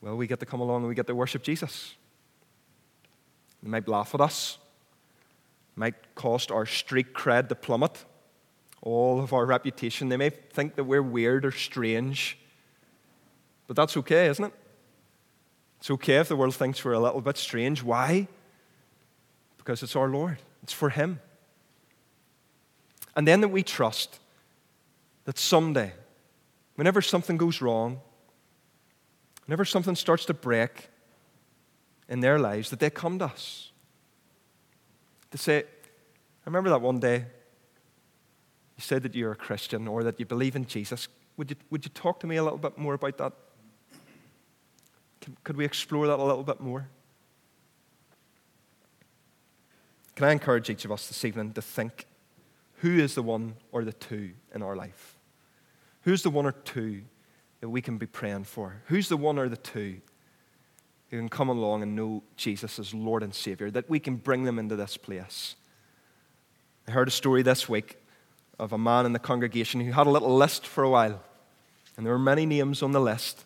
Well, 0.00 0.16
we 0.16 0.26
get 0.26 0.40
to 0.40 0.46
come 0.46 0.60
along 0.60 0.82
and 0.82 0.88
we 0.88 0.94
get 0.94 1.06
to 1.06 1.14
worship 1.14 1.42
Jesus. 1.42 1.94
They 3.62 3.68
might 3.68 3.88
laugh 3.88 4.14
at 4.14 4.20
us, 4.20 4.58
might 5.76 6.14
cost 6.14 6.50
our 6.50 6.66
street 6.66 7.12
cred 7.12 7.48
to 7.48 7.54
plummet, 7.54 8.04
all 8.82 9.20
of 9.20 9.32
our 9.32 9.44
reputation. 9.44 10.08
They 10.08 10.16
may 10.16 10.30
think 10.30 10.76
that 10.76 10.84
we're 10.84 11.02
weird 11.02 11.44
or 11.44 11.52
strange, 11.52 12.38
but 13.66 13.76
that's 13.76 13.96
okay, 13.98 14.26
isn't 14.26 14.44
it? 14.44 14.52
It's 15.78 15.90
okay 15.90 16.16
if 16.16 16.28
the 16.28 16.36
world 16.36 16.54
thinks 16.54 16.84
we're 16.84 16.92
a 16.92 17.00
little 17.00 17.20
bit 17.20 17.36
strange. 17.36 17.82
Why? 17.82 18.28
because 19.70 19.84
it's 19.84 19.94
our 19.94 20.08
Lord, 20.08 20.38
it's 20.62 20.72
for 20.72 20.88
Him. 20.88 21.20
And 23.14 23.28
then 23.28 23.40
that 23.42 23.48
we 23.48 23.62
trust 23.62 24.18
that 25.26 25.38
someday, 25.38 25.92
whenever 26.80 27.02
something 27.02 27.36
goes 27.36 27.60
wrong, 27.60 28.00
whenever 29.44 29.66
something 29.66 29.94
starts 29.94 30.24
to 30.24 30.32
break 30.32 30.88
in 32.08 32.20
their 32.20 32.38
lives, 32.38 32.70
that 32.70 32.80
they 32.80 32.88
come 32.88 33.18
to 33.18 33.26
us 33.26 33.70
to 35.30 35.36
say, 35.36 35.58
I 35.58 35.64
remember 36.46 36.70
that 36.70 36.80
one 36.80 36.98
day 36.98 37.16
you 37.16 38.82
said 38.82 39.02
that 39.02 39.14
you're 39.14 39.32
a 39.32 39.36
Christian 39.36 39.86
or 39.86 40.02
that 40.04 40.18
you 40.18 40.24
believe 40.24 40.56
in 40.56 40.64
Jesus. 40.64 41.06
Would 41.36 41.50
you, 41.50 41.56
would 41.68 41.84
you 41.84 41.90
talk 41.90 42.18
to 42.20 42.26
me 42.26 42.36
a 42.36 42.42
little 42.42 42.56
bit 42.58 42.78
more 42.78 42.94
about 42.94 43.18
that? 43.18 43.34
Could 45.44 45.58
we 45.58 45.66
explore 45.66 46.06
that 46.06 46.18
a 46.18 46.24
little 46.24 46.44
bit 46.44 46.60
more? 46.60 46.88
Can 50.16 50.24
I 50.24 50.32
encourage 50.32 50.70
each 50.70 50.86
of 50.86 50.92
us 50.92 51.08
this 51.08 51.26
evening 51.26 51.52
to 51.52 51.60
think 51.60 52.06
who 52.76 52.98
is 52.98 53.16
the 53.16 53.22
one 53.22 53.56
or 53.70 53.84
the 53.84 53.92
two 53.92 54.30
in 54.54 54.62
our 54.62 54.74
life? 54.74 55.19
Who's 56.02 56.22
the 56.22 56.30
one 56.30 56.46
or 56.46 56.52
two 56.52 57.02
that 57.60 57.68
we 57.68 57.82
can 57.82 57.98
be 57.98 58.06
praying 58.06 58.44
for? 58.44 58.82
Who's 58.86 59.08
the 59.08 59.16
one 59.16 59.38
or 59.38 59.48
the 59.48 59.56
two 59.56 60.00
who 61.10 61.18
can 61.18 61.28
come 61.28 61.48
along 61.48 61.82
and 61.82 61.94
know 61.94 62.22
Jesus 62.36 62.78
as 62.78 62.94
Lord 62.94 63.22
and 63.22 63.34
Savior, 63.34 63.70
that 63.70 63.90
we 63.90 63.98
can 63.98 64.16
bring 64.16 64.44
them 64.44 64.58
into 64.58 64.76
this 64.76 64.96
place? 64.96 65.56
I 66.88 66.92
heard 66.92 67.08
a 67.08 67.12
story 67.12 67.42
this 67.42 67.68
week 67.68 67.96
of 68.58 68.72
a 68.72 68.78
man 68.78 69.06
in 69.06 69.12
the 69.12 69.18
congregation 69.18 69.80
who 69.80 69.92
had 69.92 70.06
a 70.06 70.10
little 70.10 70.34
list 70.34 70.66
for 70.66 70.84
a 70.84 70.90
while, 70.90 71.22
and 71.96 72.06
there 72.06 72.12
were 72.12 72.18
many 72.18 72.46
names 72.46 72.82
on 72.82 72.92
the 72.92 73.00
list. 73.00 73.44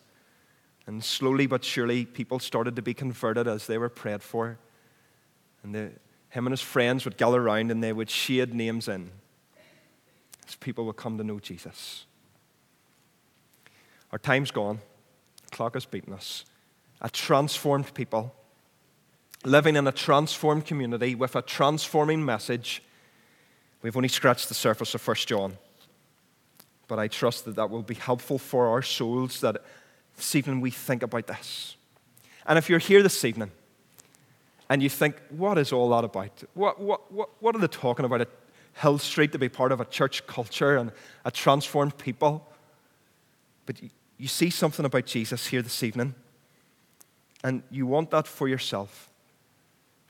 And 0.86 1.02
slowly 1.02 1.46
but 1.46 1.64
surely, 1.64 2.04
people 2.04 2.38
started 2.38 2.76
to 2.76 2.82
be 2.82 2.92
converted 2.92 3.48
as 3.48 3.66
they 3.66 3.78
were 3.78 3.88
prayed 3.88 4.22
for. 4.22 4.58
And 5.62 5.74
the 5.74 5.92
him 6.34 6.46
and 6.46 6.52
his 6.52 6.60
friends 6.60 7.04
would 7.04 7.16
gather 7.16 7.40
around 7.40 7.70
and 7.70 7.82
they 7.82 7.92
would 7.92 8.10
shade 8.10 8.52
names 8.52 8.88
in 8.88 9.08
as 10.48 10.56
people 10.56 10.84
would 10.84 10.96
come 10.96 11.16
to 11.16 11.22
know 11.22 11.38
Jesus. 11.38 12.06
Our 14.14 14.18
time's 14.18 14.52
gone. 14.52 14.78
Clock 15.50 15.74
has 15.74 15.86
beaten 15.86 16.12
us. 16.12 16.44
A 17.00 17.10
transformed 17.10 17.92
people, 17.94 18.32
living 19.44 19.74
in 19.74 19.88
a 19.88 19.92
transformed 19.92 20.66
community 20.66 21.16
with 21.16 21.34
a 21.34 21.42
transforming 21.42 22.24
message. 22.24 22.80
We've 23.82 23.96
only 23.96 24.08
scratched 24.08 24.46
the 24.46 24.54
surface 24.54 24.94
of 24.94 25.04
1 25.04 25.16
John. 25.26 25.58
But 26.86 27.00
I 27.00 27.08
trust 27.08 27.44
that 27.46 27.56
that 27.56 27.70
will 27.70 27.82
be 27.82 27.94
helpful 27.94 28.38
for 28.38 28.68
our 28.68 28.82
souls 28.82 29.40
that 29.40 29.64
this 30.14 30.36
evening 30.36 30.60
we 30.60 30.70
think 30.70 31.02
about 31.02 31.26
this. 31.26 31.74
And 32.46 32.56
if 32.56 32.70
you're 32.70 32.78
here 32.78 33.02
this 33.02 33.24
evening, 33.24 33.50
and 34.70 34.80
you 34.80 34.90
think, 34.90 35.20
what 35.30 35.58
is 35.58 35.72
all 35.72 35.90
that 35.90 36.04
about? 36.04 36.44
What, 36.54 36.80
what, 36.80 37.10
what, 37.10 37.30
what 37.40 37.56
are 37.56 37.58
they 37.58 37.66
talking 37.66 38.04
about 38.04 38.20
at 38.20 38.30
Hill 38.74 38.98
Street 38.98 39.32
to 39.32 39.40
be 39.40 39.48
part 39.48 39.72
of 39.72 39.80
a 39.80 39.84
church 39.84 40.24
culture 40.28 40.76
and 40.76 40.92
a 41.24 41.32
transformed 41.32 41.98
people? 41.98 42.48
But 43.66 43.80
you 44.24 44.28
see 44.28 44.48
something 44.48 44.86
about 44.86 45.04
Jesus 45.04 45.48
here 45.48 45.60
this 45.60 45.82
evening, 45.82 46.14
and 47.42 47.62
you 47.70 47.86
want 47.86 48.10
that 48.10 48.26
for 48.26 48.48
yourself. 48.48 49.10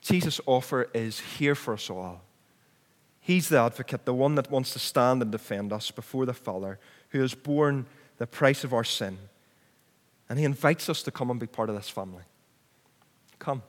Jesus' 0.02 0.40
offer 0.46 0.88
is 0.94 1.18
here 1.18 1.56
for 1.56 1.74
us 1.74 1.90
all. 1.90 2.22
He's 3.20 3.48
the 3.48 3.58
advocate, 3.58 4.04
the 4.04 4.14
one 4.14 4.36
that 4.36 4.52
wants 4.52 4.72
to 4.74 4.78
stand 4.78 5.20
and 5.20 5.32
defend 5.32 5.72
us 5.72 5.90
before 5.90 6.26
the 6.26 6.32
Father, 6.32 6.78
who 7.08 7.22
has 7.22 7.34
borne 7.34 7.86
the 8.18 8.26
price 8.28 8.62
of 8.62 8.72
our 8.72 8.84
sin. 8.84 9.18
And 10.28 10.38
he 10.38 10.44
invites 10.44 10.88
us 10.88 11.02
to 11.02 11.10
come 11.10 11.28
and 11.28 11.40
be 11.40 11.48
part 11.48 11.68
of 11.68 11.74
this 11.74 11.88
family. 11.88 12.22
Come. 13.40 13.64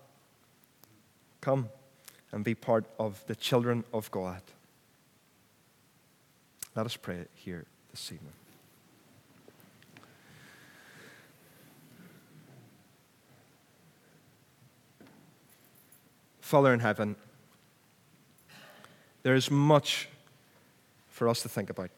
Come 1.42 1.70
and 2.32 2.44
be 2.44 2.54
part 2.54 2.86
of 3.00 3.24
the 3.26 3.36
children 3.36 3.84
of 3.92 4.12
God. 4.12 4.44
Let 6.76 6.86
us 6.86 6.96
pray 6.96 7.26
here 7.34 7.66
this 7.90 8.12
evening. 8.12 8.45
Father 16.46 16.72
in 16.76 16.80
heaven, 16.80 17.16
there 19.24 19.34
is 19.34 19.50
much 19.50 20.08
for 21.10 21.28
us 21.28 21.42
to 21.42 21.50
think 21.50 21.72
about. 21.72 21.90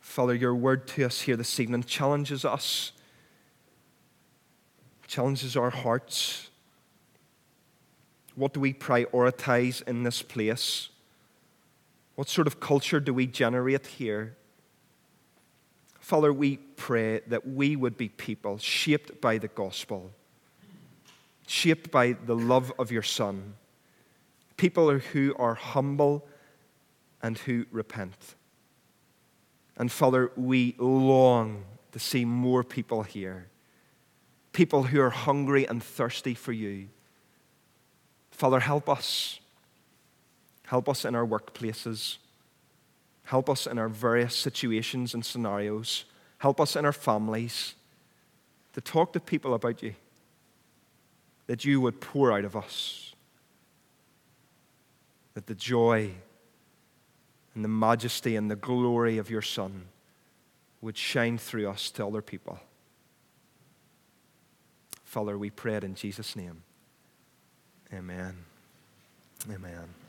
Father, 0.00 0.34
your 0.34 0.54
word 0.54 0.88
to 0.88 1.04
us 1.04 1.20
here 1.20 1.36
this 1.36 1.60
evening 1.60 1.82
challenges 1.82 2.42
us, 2.42 2.92
challenges 5.06 5.58
our 5.58 5.68
hearts. 5.68 6.48
What 8.34 8.54
do 8.54 8.60
we 8.60 8.72
prioritize 8.72 9.86
in 9.86 10.04
this 10.04 10.22
place? 10.22 10.88
What 12.14 12.30
sort 12.30 12.46
of 12.46 12.60
culture 12.60 12.98
do 12.98 13.12
we 13.12 13.26
generate 13.26 13.88
here? 13.88 14.38
Father, 16.00 16.32
we 16.32 16.56
pray 16.56 17.20
that 17.26 17.46
we 17.46 17.76
would 17.76 17.98
be 17.98 18.08
people 18.08 18.56
shaped 18.56 19.20
by 19.20 19.36
the 19.36 19.48
gospel, 19.48 20.12
shaped 21.46 21.90
by 21.90 22.12
the 22.12 22.34
love 22.36 22.72
of 22.78 22.90
your 22.90 23.02
Son, 23.02 23.54
people 24.56 24.98
who 24.98 25.34
are 25.38 25.54
humble 25.54 26.26
and 27.22 27.38
who 27.38 27.66
repent. 27.70 28.34
And 29.76 29.90
Father, 29.90 30.30
we 30.36 30.74
long 30.78 31.64
to 31.92 31.98
see 31.98 32.24
more 32.24 32.62
people 32.62 33.02
here, 33.02 33.48
people 34.52 34.84
who 34.84 35.00
are 35.00 35.10
hungry 35.10 35.66
and 35.66 35.82
thirsty 35.82 36.34
for 36.34 36.52
you. 36.52 36.88
Father, 38.30 38.60
help 38.60 38.88
us. 38.88 39.40
Help 40.66 40.88
us 40.88 41.04
in 41.04 41.14
our 41.14 41.26
workplaces. 41.26 42.16
Help 43.24 43.48
us 43.48 43.66
in 43.66 43.78
our 43.78 43.88
various 43.88 44.34
situations 44.34 45.14
and 45.14 45.24
scenarios. 45.24 46.04
Help 46.38 46.60
us 46.60 46.76
in 46.76 46.84
our 46.84 46.92
families 46.92 47.74
to 48.74 48.80
talk 48.80 49.12
to 49.12 49.20
people 49.20 49.54
about 49.54 49.82
you, 49.82 49.94
that 51.46 51.64
you 51.64 51.80
would 51.80 52.00
pour 52.00 52.32
out 52.32 52.44
of 52.44 52.56
us, 52.56 53.14
that 55.34 55.46
the 55.46 55.54
joy 55.54 56.10
and 57.54 57.64
the 57.64 57.68
majesty 57.68 58.36
and 58.36 58.50
the 58.50 58.56
glory 58.56 59.18
of 59.18 59.30
your 59.30 59.42
Son 59.42 59.86
would 60.80 60.96
shine 60.96 61.38
through 61.38 61.68
us 61.68 61.90
to 61.90 62.06
other 62.06 62.22
people. 62.22 62.58
Father, 65.04 65.38
we 65.38 65.50
pray 65.50 65.76
it 65.76 65.84
in 65.84 65.94
Jesus' 65.94 66.34
name. 66.34 66.62
Amen. 67.92 68.36
Amen. 69.50 70.03